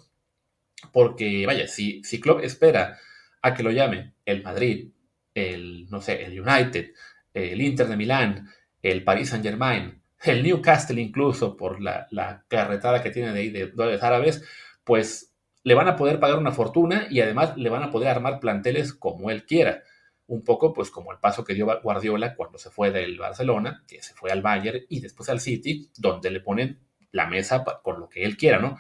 porque, 0.92 1.44
vaya, 1.44 1.68
si, 1.68 2.02
si 2.04 2.22
espera 2.42 2.98
a 3.42 3.52
que 3.52 3.62
lo 3.62 3.70
llame 3.70 4.14
el 4.24 4.42
Madrid, 4.42 4.92
el, 5.34 5.90
no 5.90 6.00
sé, 6.00 6.24
el 6.24 6.40
United, 6.40 6.92
el 7.34 7.60
Inter 7.60 7.86
de 7.86 7.96
Milán, 7.98 8.48
el 8.82 9.04
Paris 9.04 9.28
Saint 9.28 9.44
Germain, 9.44 10.00
el 10.24 10.42
Newcastle 10.42 11.02
incluso, 11.02 11.54
por 11.54 11.82
la, 11.82 12.06
la 12.10 12.44
carretada 12.48 13.02
que 13.02 13.10
tiene 13.10 13.34
de 13.34 13.50
de 13.50 13.66
dólares 13.66 14.02
árabes, 14.02 14.42
pues 14.84 15.29
le 15.62 15.74
van 15.74 15.88
a 15.88 15.96
poder 15.96 16.20
pagar 16.20 16.38
una 16.38 16.52
fortuna 16.52 17.06
y 17.10 17.20
además 17.20 17.56
le 17.56 17.68
van 17.68 17.82
a 17.82 17.90
poder 17.90 18.08
armar 18.08 18.40
planteles 18.40 18.94
como 18.94 19.30
él 19.30 19.44
quiera. 19.44 19.82
Un 20.26 20.42
poco, 20.44 20.72
pues, 20.72 20.90
como 20.90 21.12
el 21.12 21.18
paso 21.18 21.44
que 21.44 21.54
dio 21.54 21.66
Guardiola 21.82 22.34
cuando 22.36 22.58
se 22.58 22.70
fue 22.70 22.90
del 22.90 23.18
Barcelona, 23.18 23.84
que 23.88 24.00
se 24.02 24.14
fue 24.14 24.30
al 24.30 24.42
Bayern 24.42 24.84
y 24.88 25.00
después 25.00 25.28
al 25.28 25.40
City, 25.40 25.90
donde 25.98 26.30
le 26.30 26.40
ponen 26.40 26.78
la 27.10 27.26
mesa 27.26 27.64
con 27.82 27.98
lo 27.98 28.08
que 28.08 28.24
él 28.24 28.36
quiera, 28.36 28.58
¿no? 28.58 28.78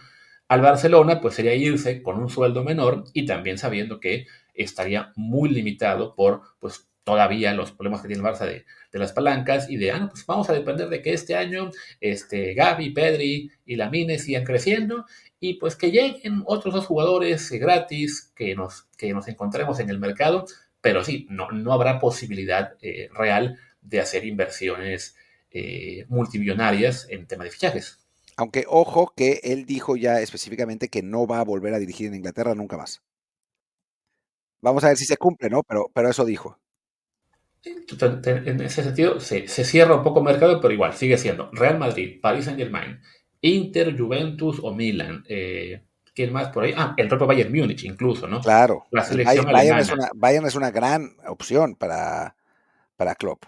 Al 0.48 0.60
Barcelona, 0.60 1.20
pues 1.20 1.34
sería 1.34 1.54
irse 1.54 2.02
con 2.02 2.18
un 2.18 2.28
sueldo 2.28 2.64
menor 2.64 3.04
y 3.12 3.26
también 3.26 3.58
sabiendo 3.58 4.00
que 4.00 4.26
estaría 4.54 5.12
muy 5.16 5.48
limitado 5.48 6.14
por, 6.14 6.42
pues, 6.60 6.88
todavía 7.04 7.52
los 7.54 7.72
problemas 7.72 8.02
que 8.02 8.08
tiene 8.08 8.22
el 8.22 8.28
Barça 8.28 8.46
de, 8.46 8.64
las 8.98 9.12
palancas 9.12 9.70
y 9.70 9.76
de, 9.76 9.92
ah, 9.92 10.08
pues 10.10 10.26
vamos 10.26 10.50
a 10.50 10.52
depender 10.52 10.88
de 10.88 11.02
que 11.02 11.12
este 11.12 11.34
año 11.36 11.70
este, 12.00 12.54
Gaby, 12.54 12.90
Pedri 12.90 13.50
y 13.64 13.76
Lamine 13.76 14.18
sigan 14.18 14.44
creciendo 14.44 15.04
y 15.38 15.54
pues 15.54 15.76
que 15.76 15.90
lleguen 15.90 16.42
otros 16.46 16.74
dos 16.74 16.86
jugadores 16.86 17.50
gratis 17.50 18.32
que 18.34 18.54
nos, 18.54 18.88
que 18.98 19.12
nos 19.12 19.28
encontremos 19.28 19.80
en 19.80 19.90
el 19.90 19.98
mercado, 19.98 20.46
pero 20.80 21.04
sí, 21.04 21.26
no, 21.30 21.50
no 21.50 21.72
habrá 21.72 21.98
posibilidad 21.98 22.74
eh, 22.82 23.08
real 23.14 23.58
de 23.80 24.00
hacer 24.00 24.24
inversiones 24.24 25.16
eh, 25.50 26.04
multimillonarias 26.08 27.06
en 27.10 27.26
tema 27.26 27.44
de 27.44 27.50
fichajes. 27.50 27.98
Aunque 28.36 28.64
ojo 28.68 29.12
que 29.16 29.40
él 29.42 29.66
dijo 29.66 29.96
ya 29.96 30.20
específicamente 30.20 30.88
que 30.88 31.02
no 31.02 31.26
va 31.26 31.40
a 31.40 31.44
volver 31.44 31.74
a 31.74 31.78
dirigir 31.78 32.06
en 32.06 32.14
Inglaterra 32.14 32.54
nunca 32.54 32.76
más. 32.76 33.02
Vamos 34.62 34.84
a 34.84 34.88
ver 34.88 34.96
si 34.96 35.06
se 35.06 35.16
cumple, 35.16 35.48
¿no? 35.48 35.62
Pero, 35.62 35.90
pero 35.94 36.10
eso 36.10 36.24
dijo. 36.24 36.59
En 37.62 38.60
ese 38.62 38.82
sentido, 38.82 39.20
se, 39.20 39.46
se 39.46 39.64
cierra 39.64 39.96
un 39.96 40.02
poco 40.02 40.20
el 40.20 40.24
mercado, 40.24 40.60
pero 40.60 40.72
igual, 40.72 40.94
sigue 40.94 41.18
siendo 41.18 41.50
Real 41.52 41.78
Madrid, 41.78 42.18
Paris 42.20 42.46
Saint 42.46 42.58
Germain, 42.58 43.00
Inter, 43.42 43.96
Juventus 43.98 44.60
o 44.62 44.72
Milan. 44.72 45.24
Eh, 45.28 45.82
¿Quién 46.14 46.32
más 46.32 46.48
por 46.48 46.64
ahí? 46.64 46.74
Ah, 46.76 46.94
el 46.96 47.08
propio 47.08 47.26
Bayern 47.26 47.52
Múnich 47.52 47.84
incluso, 47.84 48.26
¿no? 48.26 48.40
Claro. 48.40 48.86
La 48.90 49.04
selección 49.04 49.46
Bayern, 49.46 49.78
es 49.78 49.92
una, 49.92 50.10
Bayern 50.14 50.46
es 50.46 50.54
una 50.54 50.70
gran 50.70 51.12
opción 51.26 51.76
para, 51.76 52.34
para 52.96 53.14
Klopp. 53.14 53.44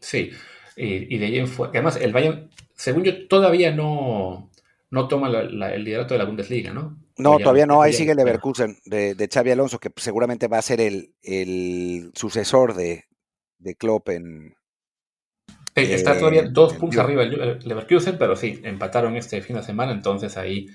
Sí, 0.00 0.30
y, 0.76 1.16
de 1.16 1.26
ahí 1.26 1.38
en 1.38 1.48
fuera. 1.48 1.70
Además, 1.72 1.96
el 1.96 2.12
Bayern, 2.12 2.50
según 2.74 3.04
yo, 3.04 3.28
todavía 3.28 3.70
no, 3.70 4.50
no 4.90 5.08
toma 5.08 5.28
el 5.28 5.84
liderato 5.84 6.14
de 6.14 6.18
la 6.18 6.24
Bundesliga, 6.24 6.72
¿no? 6.72 6.98
No, 7.18 7.38
todavía 7.38 7.66
no. 7.66 7.80
Ahí 7.80 7.92
sigue 7.92 8.10
el 8.10 8.18
Leverkusen 8.18 8.78
de, 8.84 9.14
de 9.14 9.28
Xavi 9.32 9.50
Alonso, 9.50 9.78
que 9.78 9.90
seguramente 9.96 10.48
va 10.48 10.58
a 10.58 10.62
ser 10.62 10.82
el, 10.82 11.14
el 11.22 12.10
sucesor 12.14 12.74
de, 12.74 13.06
de 13.58 13.74
Klopp 13.74 14.08
en, 14.10 14.56
Está 15.76 16.18
todavía 16.18 16.42
eh, 16.42 16.48
dos 16.50 16.72
puntos 16.74 16.98
arriba 16.98 17.22
el 17.22 17.58
Leverkusen, 17.62 18.16
pero 18.16 18.34
sí, 18.34 18.60
empataron 18.64 19.14
este 19.16 19.42
fin 19.42 19.56
de 19.56 19.62
semana, 19.62 19.92
entonces 19.92 20.36
ahí, 20.38 20.66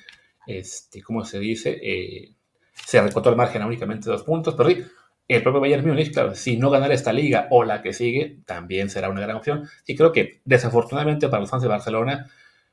este, 0.46 1.02
¿cómo 1.02 1.26
se 1.26 1.40
dice? 1.40 1.80
Eh, 1.82 2.36
se 2.74 3.02
recortó 3.02 3.32
el 3.32 3.36
margen 3.36 3.64
a 3.64 3.68
únicamente 3.68 4.10
dos 4.10 4.24
puntos, 4.24 4.54
pero 4.56 4.70
sí, 4.70 4.84
el 5.28 5.42
propio 5.42 5.60
Bayern 5.60 5.88
Múnich, 5.88 6.14
claro, 6.14 6.36
si 6.36 6.58
no 6.58 6.70
ganar 6.70 6.92
esta 6.92 7.14
liga 7.14 7.48
o 7.50 7.64
la 7.64 7.82
que 7.82 7.94
sigue, 7.94 8.42
también 8.46 8.90
será 8.90 9.10
una 9.10 9.22
gran 9.22 9.38
opción. 9.38 9.68
Y 9.88 9.96
creo 9.96 10.12
que 10.12 10.42
desafortunadamente 10.46 11.30
para 11.30 11.42
los 11.42 11.50
fans 11.50 11.64
de 11.64 11.70
Barcelona, 11.70 12.30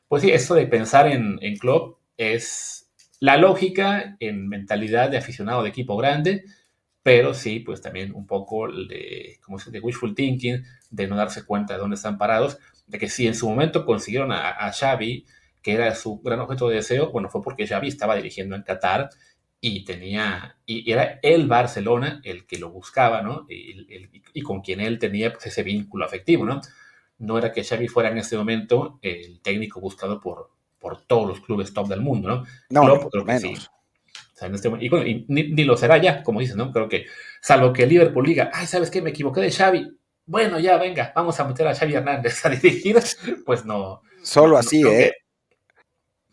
pues 0.07 0.23
sí, 0.23 0.31
esto 0.31 0.55
de 0.55 0.66
pensar 0.66 1.07
en, 1.07 1.38
en 1.40 1.57
club 1.57 1.97
es 2.18 2.90
la 3.21 3.38
lógica 3.38 4.16
en 4.21 4.49
mentalidad 4.49 5.11
de 5.11 5.18
aficionado 5.18 5.62
de 5.62 5.71
equipo 5.71 5.97
grande, 5.97 6.44
pero 7.02 7.34
sí, 7.34 7.61
pues 7.61 7.80
también 7.80 8.14
un 8.14 8.26
poco 8.26 8.68
de, 8.70 9.38
como 9.42 9.58
de 9.58 9.80
wishful 9.80 10.14
thinking, 10.14 10.64
de 10.90 11.06
no 11.06 11.16
darse 11.16 11.44
cuenta 11.44 11.74
de 11.74 11.80
dónde 11.80 11.96
están 11.96 12.18
parados, 12.18 12.58
de 12.87 12.98
que 12.98 13.08
si 13.08 13.26
en 13.26 13.34
su 13.34 13.48
momento 13.48 13.84
consiguieron 13.84 14.32
a, 14.32 14.50
a 14.50 14.72
Xavi, 14.72 15.24
que 15.62 15.72
era 15.72 15.94
su 15.94 16.20
gran 16.20 16.40
objeto 16.40 16.68
de 16.68 16.76
deseo, 16.76 17.11
bueno, 17.11 17.28
fue 17.28 17.42
porque 17.42 17.66
Xavi 17.66 17.88
estaba 17.88 18.16
dirigiendo 18.16 18.56
en 18.56 18.62
Qatar 18.62 19.11
y 19.61 19.84
tenía, 19.84 20.56
y 20.66 20.90
era 20.90 21.18
el 21.22 21.48
Barcelona 21.48 22.20
el 22.24 22.46
que 22.46 22.58
lo 22.58 22.70
buscaba, 22.70 23.22
¿no? 23.22 23.46
Y, 23.48 24.11
y, 24.32 24.42
con 24.42 24.61
quien 24.61 24.80
él 24.80 24.98
tenía 24.98 25.32
pues, 25.32 25.46
ese 25.46 25.62
vínculo 25.62 26.04
afectivo, 26.04 26.44
¿no? 26.44 26.61
No 27.18 27.38
era 27.38 27.52
que 27.52 27.64
Xavi 27.64 27.88
fuera 27.88 28.11
en 28.11 28.18
ese 28.18 28.37
momento 28.37 29.00
el 29.02 29.40
técnico 29.40 29.80
buscado 29.80 30.20
por, 30.20 30.50
por 30.78 31.02
todos 31.02 31.26
los 31.26 31.40
clubes 31.40 31.74
top 31.74 31.88
del 31.88 32.00
mundo, 32.00 32.28
¿no? 32.28 32.44
No, 32.70 32.87
no 32.87 33.08
creo 33.08 33.24
que 33.24 33.38
sí. 33.38 33.54
O 34.38 34.40
sea, 34.40 34.48
en 34.48 34.55
este, 34.55 34.70
y, 34.81 34.88
bueno, 34.88 35.05
y 35.05 35.24
ni, 35.27 35.48
ni, 35.48 35.64
lo 35.64 35.77
será 35.77 35.98
ya, 35.98 36.22
como 36.22 36.38
dices, 36.38 36.55
¿no? 36.55 36.70
Creo 36.70 36.88
que, 36.88 37.07
salvo 37.40 37.72
que 37.72 37.83
el 37.83 37.88
Liverpool 37.88 38.24
diga, 38.24 38.53
ay, 38.55 38.68
¿sabes 38.68 38.88
qué? 38.88 39.03
Me 39.03 39.11
equivoqué 39.11 39.40
de 39.40 39.51
Xavi. 39.51 39.98
Bueno, 40.27 40.61
ya, 40.61 40.77
venga, 40.79 41.12
vamos 41.16 41.40
a 41.40 41.44
meter 41.44 41.66
a 41.66 41.74
Xavi 41.74 41.94
Hernández 41.94 42.46
a 42.46 42.51
dirigir. 42.51 42.98
Pues 43.44 43.64
no. 43.64 44.03
Solo 44.22 44.53
no, 44.53 44.59
así, 44.59 44.81
no, 44.81 44.90
¿eh? 44.90 45.12
Que, 45.12 45.29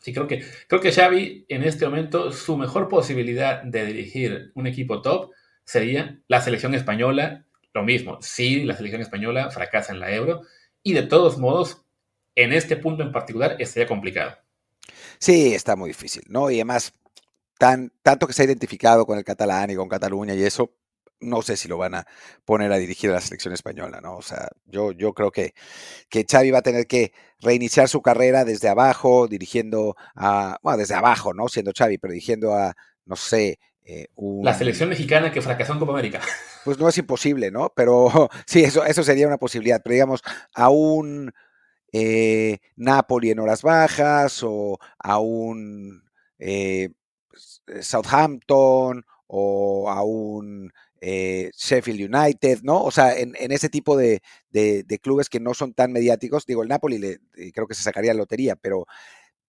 Sí, 0.05 0.13
creo 0.13 0.27
que, 0.27 0.45
creo 0.67 0.81
que 0.81 0.91
Xavi 0.91 1.47
en 1.49 1.63
este 1.63 1.83
momento 1.85 2.31
su 2.31 2.57
mejor 2.57 2.89
posibilidad 2.89 3.63
de 3.63 3.87
dirigir 3.87 4.51
un 4.53 4.67
equipo 4.67 5.01
top 5.01 5.31
sería 5.63 6.19
la 6.27 6.41
selección 6.41 6.75
española, 6.75 7.47
lo 7.73 7.81
mismo, 7.81 8.19
sí, 8.21 8.65
la 8.65 8.77
selección 8.77 9.01
española 9.01 9.49
fracasa 9.49 9.93
en 9.93 9.99
la 9.99 10.13
Euro 10.13 10.43
y 10.83 10.93
de 10.93 11.01
todos 11.01 11.39
modos, 11.39 11.81
en 12.35 12.53
este 12.53 12.77
punto 12.77 13.01
en 13.01 13.11
particular, 13.11 13.55
estaría 13.57 13.87
complicado. 13.87 14.37
Sí, 15.17 15.55
está 15.55 15.75
muy 15.75 15.89
difícil, 15.89 16.21
¿no? 16.27 16.51
Y 16.51 16.57
además, 16.57 16.93
tan, 17.57 17.91
tanto 18.01 18.27
que 18.27 18.33
se 18.33 18.41
ha 18.41 18.45
identificado 18.45 19.05
con 19.05 19.17
el 19.17 19.23
catalán 19.23 19.69
y 19.69 19.75
con 19.75 19.89
Cataluña 19.89 20.33
y 20.33 20.43
eso, 20.43 20.73
no 21.19 21.41
sé 21.41 21.57
si 21.57 21.67
lo 21.67 21.77
van 21.77 21.95
a 21.95 22.07
poner 22.43 22.71
a 22.71 22.77
dirigir 22.77 23.09
a 23.09 23.13
la 23.13 23.21
selección 23.21 23.53
española, 23.53 24.01
¿no? 24.01 24.17
O 24.17 24.21
sea, 24.21 24.49
yo, 24.65 24.91
yo 24.91 25.13
creo 25.13 25.31
que, 25.31 25.53
que 26.09 26.25
Xavi 26.29 26.51
va 26.51 26.59
a 26.59 26.63
tener 26.63 26.87
que 26.87 27.13
reiniciar 27.39 27.87
su 27.87 28.01
carrera 28.01 28.45
desde 28.45 28.67
abajo, 28.67 29.27
dirigiendo 29.27 29.95
a, 30.15 30.57
bueno, 30.61 30.77
desde 30.77 30.95
abajo, 30.95 31.33
¿no? 31.33 31.47
Siendo 31.47 31.71
Xavi, 31.75 31.97
pero 31.97 32.13
dirigiendo 32.13 32.53
a, 32.53 32.75
no 33.05 33.15
sé, 33.15 33.59
eh, 33.83 34.07
un... 34.15 34.43
La 34.43 34.53
selección 34.53 34.89
mexicana 34.89 35.31
que 35.31 35.41
fracasó 35.41 35.73
en 35.73 35.79
Copa 35.79 35.93
América. 35.93 36.21
Pues 36.65 36.79
no 36.79 36.89
es 36.89 36.97
imposible, 36.97 37.51
¿no? 37.51 37.71
Pero 37.75 38.09
sí, 38.47 38.63
eso, 38.63 38.83
eso 38.85 39.03
sería 39.03 39.27
una 39.27 39.37
posibilidad, 39.37 39.81
pero 39.83 39.93
digamos, 39.93 40.21
a 40.53 40.69
un 40.69 41.31
eh, 41.93 42.57
Napoli 42.75 43.31
en 43.31 43.39
horas 43.39 43.61
bajas 43.61 44.41
o 44.43 44.79
a 44.99 45.19
un 45.19 46.03
eh, 46.39 46.89
Southampton 47.81 49.05
o 49.27 49.89
a 49.89 50.03
un 50.03 50.71
eh, 51.01 51.51
Sheffield 51.55 52.15
United, 52.15 52.59
¿no? 52.63 52.83
O 52.83 52.91
sea, 52.91 53.17
en, 53.17 53.35
ese 53.37 53.69
tipo 53.69 53.97
de, 53.97 54.21
de, 54.49 54.99
clubes 55.01 55.29
que 55.29 55.39
no 55.39 55.53
son 55.53 55.73
tan 55.73 55.91
mediáticos, 55.91 56.45
digo, 56.45 56.63
el 56.63 56.69
Napoli 56.69 56.95
eh, 57.05 57.51
creo 57.53 57.67
que 57.67 57.75
se 57.75 57.83
sacaría 57.83 58.13
lotería, 58.13 58.55
pero, 58.55 58.85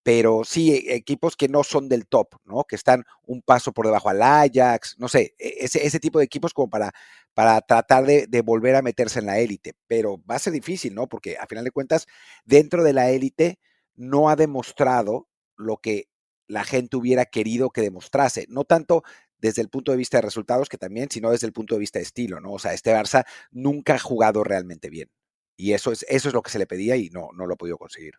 pero 0.02 0.44
sí 0.44 0.85
equipos 0.88 1.37
que 1.37 1.48
no 1.48 1.64
son 1.64 1.88
del 1.88 2.07
top, 2.07 2.35
¿no? 2.44 2.64
Que 2.64 2.76
están 2.76 3.05
un 3.26 3.42
paso 3.42 3.72
por 3.72 3.87
debajo 3.87 4.09
al 4.09 4.22
Ajax, 4.22 4.96
no 4.98 5.09
sé, 5.09 5.35
e, 5.38 5.57
ese, 5.61 5.87
ese 5.87 6.00
tipo 6.00 6.18
de 6.18 6.24
equipos 6.26 6.52
como 6.52 6.68
para, 6.68 6.92
para 7.35 7.61
tratar 7.61 8.05
de 8.05 8.42
volver 8.42 8.76
a 8.76 8.83
meterse 8.83 9.20
en 9.20 9.26
la 9.26 9.38
élite, 9.38 9.74
pero 9.87 10.22
va 10.31 10.37
a 10.37 10.40
ser 10.40 10.52
difícil, 10.52 10.94
¿no? 10.94 11.07
Porque 11.09 11.37
a 11.38 11.46
final 11.46 11.64
de 11.64 11.70
cuentas, 11.70 12.07
dentro 12.44 12.83
de 12.85 12.92
la 12.92 13.11
élite 13.11 13.59
no 13.94 14.29
ha 14.29 14.37
demostrado 14.37 15.29
lo 15.57 15.79
que 15.79 16.09
la 16.48 16.64
gente 16.64 16.96
hubiera 16.96 17.24
querido 17.24 17.70
que 17.70 17.80
demostrase, 17.80 18.46
no 18.48 18.64
tanto 18.64 19.02
desde 19.38 19.62
el 19.62 19.68
punto 19.68 19.92
de 19.92 19.98
vista 19.98 20.18
de 20.18 20.22
resultados, 20.22 20.68
que 20.68 20.78
también, 20.78 21.11
sino 21.11 21.30
desde 21.30 21.46
el 21.46 21.52
punto 21.52 21.74
de 21.74 21.80
vista 21.80 21.98
de 21.98 22.04
estilo, 22.04 22.40
¿no? 22.40 22.52
O 22.52 22.59
sea, 22.59 22.72
este 22.72 22.92
Barça 22.92 23.24
nunca 23.50 23.94
ha 23.94 23.98
jugado 23.98 24.42
realmente 24.44 24.88
bien. 24.88 25.11
Y 25.56 25.72
eso 25.72 25.92
es, 25.92 26.04
eso 26.09 26.28
es 26.28 26.35
lo 26.35 26.42
que 26.42 26.50
se 26.50 26.59
le 26.59 26.66
pedía 26.66 26.96
y 26.96 27.11
no, 27.11 27.30
no 27.35 27.46
lo 27.46 27.54
ha 27.54 27.56
podido 27.56 27.78
conseguir. 27.78 28.14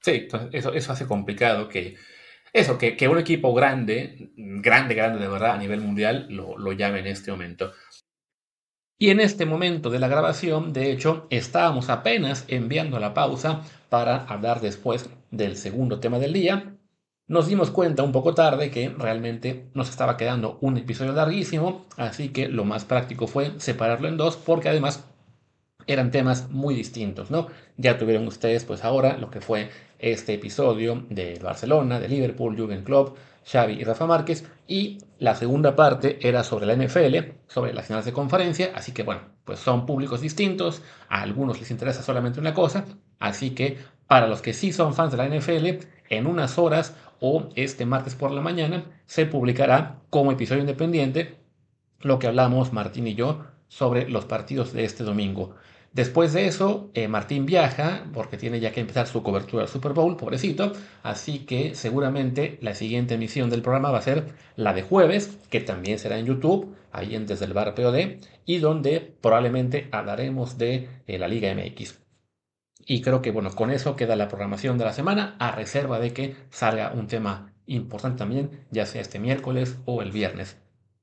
Sí, 0.00 0.28
eso, 0.52 0.72
eso 0.72 0.92
hace 0.92 1.06
complicado 1.06 1.68
que 1.68 1.96
eso, 2.52 2.76
que, 2.76 2.96
que, 2.96 3.08
un 3.08 3.18
equipo 3.18 3.54
grande, 3.54 4.30
grande, 4.36 4.94
grande 4.94 5.18
de 5.20 5.28
verdad 5.28 5.52
a 5.52 5.58
nivel 5.58 5.80
mundial, 5.80 6.26
lo, 6.28 6.58
lo 6.58 6.72
llame 6.72 6.98
en 6.98 7.06
este 7.06 7.30
momento. 7.30 7.72
Y 8.98 9.10
en 9.10 9.20
este 9.20 9.46
momento 9.46 9.90
de 9.90 9.98
la 9.98 10.08
grabación, 10.08 10.72
de 10.72 10.92
hecho, 10.92 11.26
estábamos 11.30 11.88
apenas 11.88 12.44
enviando 12.48 13.00
la 13.00 13.14
pausa 13.14 13.62
para 13.88 14.24
hablar 14.26 14.60
después 14.60 15.08
del 15.30 15.56
segundo 15.56 15.98
tema 15.98 16.18
del 16.18 16.32
día, 16.34 16.71
nos 17.32 17.46
dimos 17.46 17.70
cuenta 17.70 18.02
un 18.02 18.12
poco 18.12 18.34
tarde 18.34 18.70
que 18.70 18.90
realmente 18.90 19.70
nos 19.72 19.88
estaba 19.88 20.18
quedando 20.18 20.58
un 20.60 20.76
episodio 20.76 21.14
larguísimo, 21.14 21.86
así 21.96 22.28
que 22.28 22.46
lo 22.46 22.66
más 22.66 22.84
práctico 22.84 23.26
fue 23.26 23.52
separarlo 23.56 24.06
en 24.06 24.18
dos 24.18 24.36
porque 24.36 24.68
además 24.68 25.06
eran 25.86 26.10
temas 26.10 26.50
muy 26.50 26.74
distintos, 26.74 27.30
¿no? 27.30 27.46
Ya 27.78 27.96
tuvieron 27.96 28.28
ustedes 28.28 28.66
pues 28.66 28.84
ahora 28.84 29.16
lo 29.16 29.30
que 29.30 29.40
fue 29.40 29.70
este 29.98 30.34
episodio 30.34 31.06
de 31.08 31.40
Barcelona, 31.42 31.98
de 32.00 32.08
Liverpool, 32.08 32.54
Jürgen 32.54 32.84
Klopp, 32.84 33.16
Xavi 33.50 33.80
y 33.80 33.84
Rafa 33.84 34.06
Márquez 34.06 34.44
y 34.68 34.98
la 35.18 35.34
segunda 35.34 35.74
parte 35.74 36.18
era 36.20 36.44
sobre 36.44 36.66
la 36.66 36.76
NFL, 36.76 37.16
sobre 37.46 37.72
las 37.72 37.86
finales 37.86 38.04
de 38.04 38.12
conferencia, 38.12 38.72
así 38.74 38.92
que 38.92 39.04
bueno, 39.04 39.22
pues 39.46 39.58
son 39.58 39.86
públicos 39.86 40.20
distintos, 40.20 40.82
a 41.08 41.22
algunos 41.22 41.58
les 41.58 41.70
interesa 41.70 42.02
solamente 42.02 42.40
una 42.40 42.52
cosa, 42.52 42.84
así 43.18 43.52
que 43.54 43.78
para 44.06 44.26
los 44.26 44.42
que 44.42 44.52
sí 44.52 44.70
son 44.70 44.92
fans 44.92 45.12
de 45.12 45.16
la 45.16 45.26
NFL, 45.26 45.86
en 46.12 46.26
unas 46.26 46.58
horas 46.58 46.94
o 47.20 47.48
este 47.54 47.86
martes 47.86 48.14
por 48.14 48.30
la 48.30 48.40
mañana 48.40 48.84
se 49.06 49.26
publicará 49.26 50.00
como 50.10 50.32
episodio 50.32 50.60
independiente 50.60 51.36
lo 52.00 52.18
que 52.18 52.26
hablamos 52.26 52.72
Martín 52.72 53.06
y 53.06 53.14
yo 53.14 53.44
sobre 53.68 54.08
los 54.08 54.26
partidos 54.26 54.72
de 54.72 54.84
este 54.84 55.04
domingo. 55.04 55.54
Después 55.92 56.32
de 56.32 56.46
eso, 56.46 56.90
eh, 56.94 57.06
Martín 57.06 57.44
viaja 57.44 58.04
porque 58.12 58.38
tiene 58.38 58.60
ya 58.60 58.72
que 58.72 58.80
empezar 58.80 59.06
su 59.06 59.22
cobertura 59.22 59.62
del 59.62 59.72
Super 59.72 59.92
Bowl, 59.92 60.16
pobrecito, 60.16 60.72
así 61.02 61.40
que 61.40 61.74
seguramente 61.74 62.58
la 62.62 62.74
siguiente 62.74 63.14
emisión 63.14 63.50
del 63.50 63.62
programa 63.62 63.90
va 63.90 63.98
a 63.98 64.02
ser 64.02 64.32
la 64.56 64.72
de 64.72 64.82
jueves, 64.82 65.38
que 65.50 65.60
también 65.60 65.98
será 65.98 66.18
en 66.18 66.26
YouTube, 66.26 66.74
ahí 66.92 67.14
en 67.14 67.26
Desde 67.26 67.44
el 67.44 67.52
Bar 67.52 67.74
POD, 67.74 68.20
y 68.46 68.58
donde 68.58 69.00
probablemente 69.20 69.88
hablaremos 69.92 70.56
de 70.56 70.88
eh, 71.06 71.18
la 71.18 71.28
Liga 71.28 71.54
MX. 71.54 72.01
Y 72.86 73.02
creo 73.02 73.22
que 73.22 73.30
bueno, 73.30 73.50
con 73.50 73.70
eso 73.70 73.96
queda 73.96 74.16
la 74.16 74.28
programación 74.28 74.78
de 74.78 74.84
la 74.84 74.92
semana, 74.92 75.36
a 75.38 75.52
reserva 75.52 75.98
de 75.98 76.12
que 76.12 76.36
salga 76.50 76.92
un 76.94 77.06
tema 77.06 77.52
importante 77.66 78.18
también, 78.18 78.50
ya 78.70 78.86
sea 78.86 79.00
este 79.00 79.18
miércoles 79.18 79.78
o 79.84 80.02
el 80.02 80.10
viernes. 80.10 80.58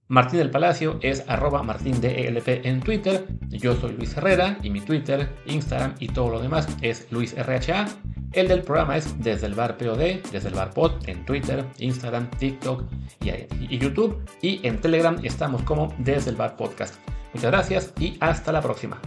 Martín 0.07 0.39
del 0.39 0.49
Palacio 0.49 0.97
es 1.03 1.23
arroba 1.27 1.61
martindelp 1.61 2.47
en 2.47 2.79
Twitter, 2.79 3.27
yo 3.49 3.75
soy 3.75 3.91
Luis 3.91 4.17
Herrera 4.17 4.57
y 4.63 4.71
mi 4.71 4.81
Twitter, 4.81 5.29
Instagram 5.45 5.93
y 5.99 6.07
todo 6.07 6.31
lo 6.31 6.41
demás 6.41 6.67
es 6.81 7.07
LuisRHA. 7.11 7.85
El 8.31 8.47
del 8.47 8.63
programa 8.63 8.97
es 8.97 9.21
desde 9.21 9.45
el 9.45 9.53
bar 9.53 9.77
POD, 9.77 10.31
desde 10.31 10.49
el 10.49 10.55
bar 10.55 10.71
pod 10.71 10.93
en 11.07 11.23
Twitter, 11.25 11.63
Instagram, 11.77 12.27
TikTok 12.31 12.85
y, 13.23 13.29
y 13.75 13.77
YouTube. 13.77 14.19
Y 14.41 14.65
en 14.67 14.81
Telegram 14.81 15.15
estamos 15.23 15.61
como 15.61 15.93
desde 15.99 16.31
el 16.31 16.35
bar 16.35 16.57
podcast. 16.57 16.95
Muchas 17.35 17.51
gracias 17.51 17.93
y 17.99 18.17
hasta 18.19 18.51
la 18.51 18.61
próxima. 18.61 18.99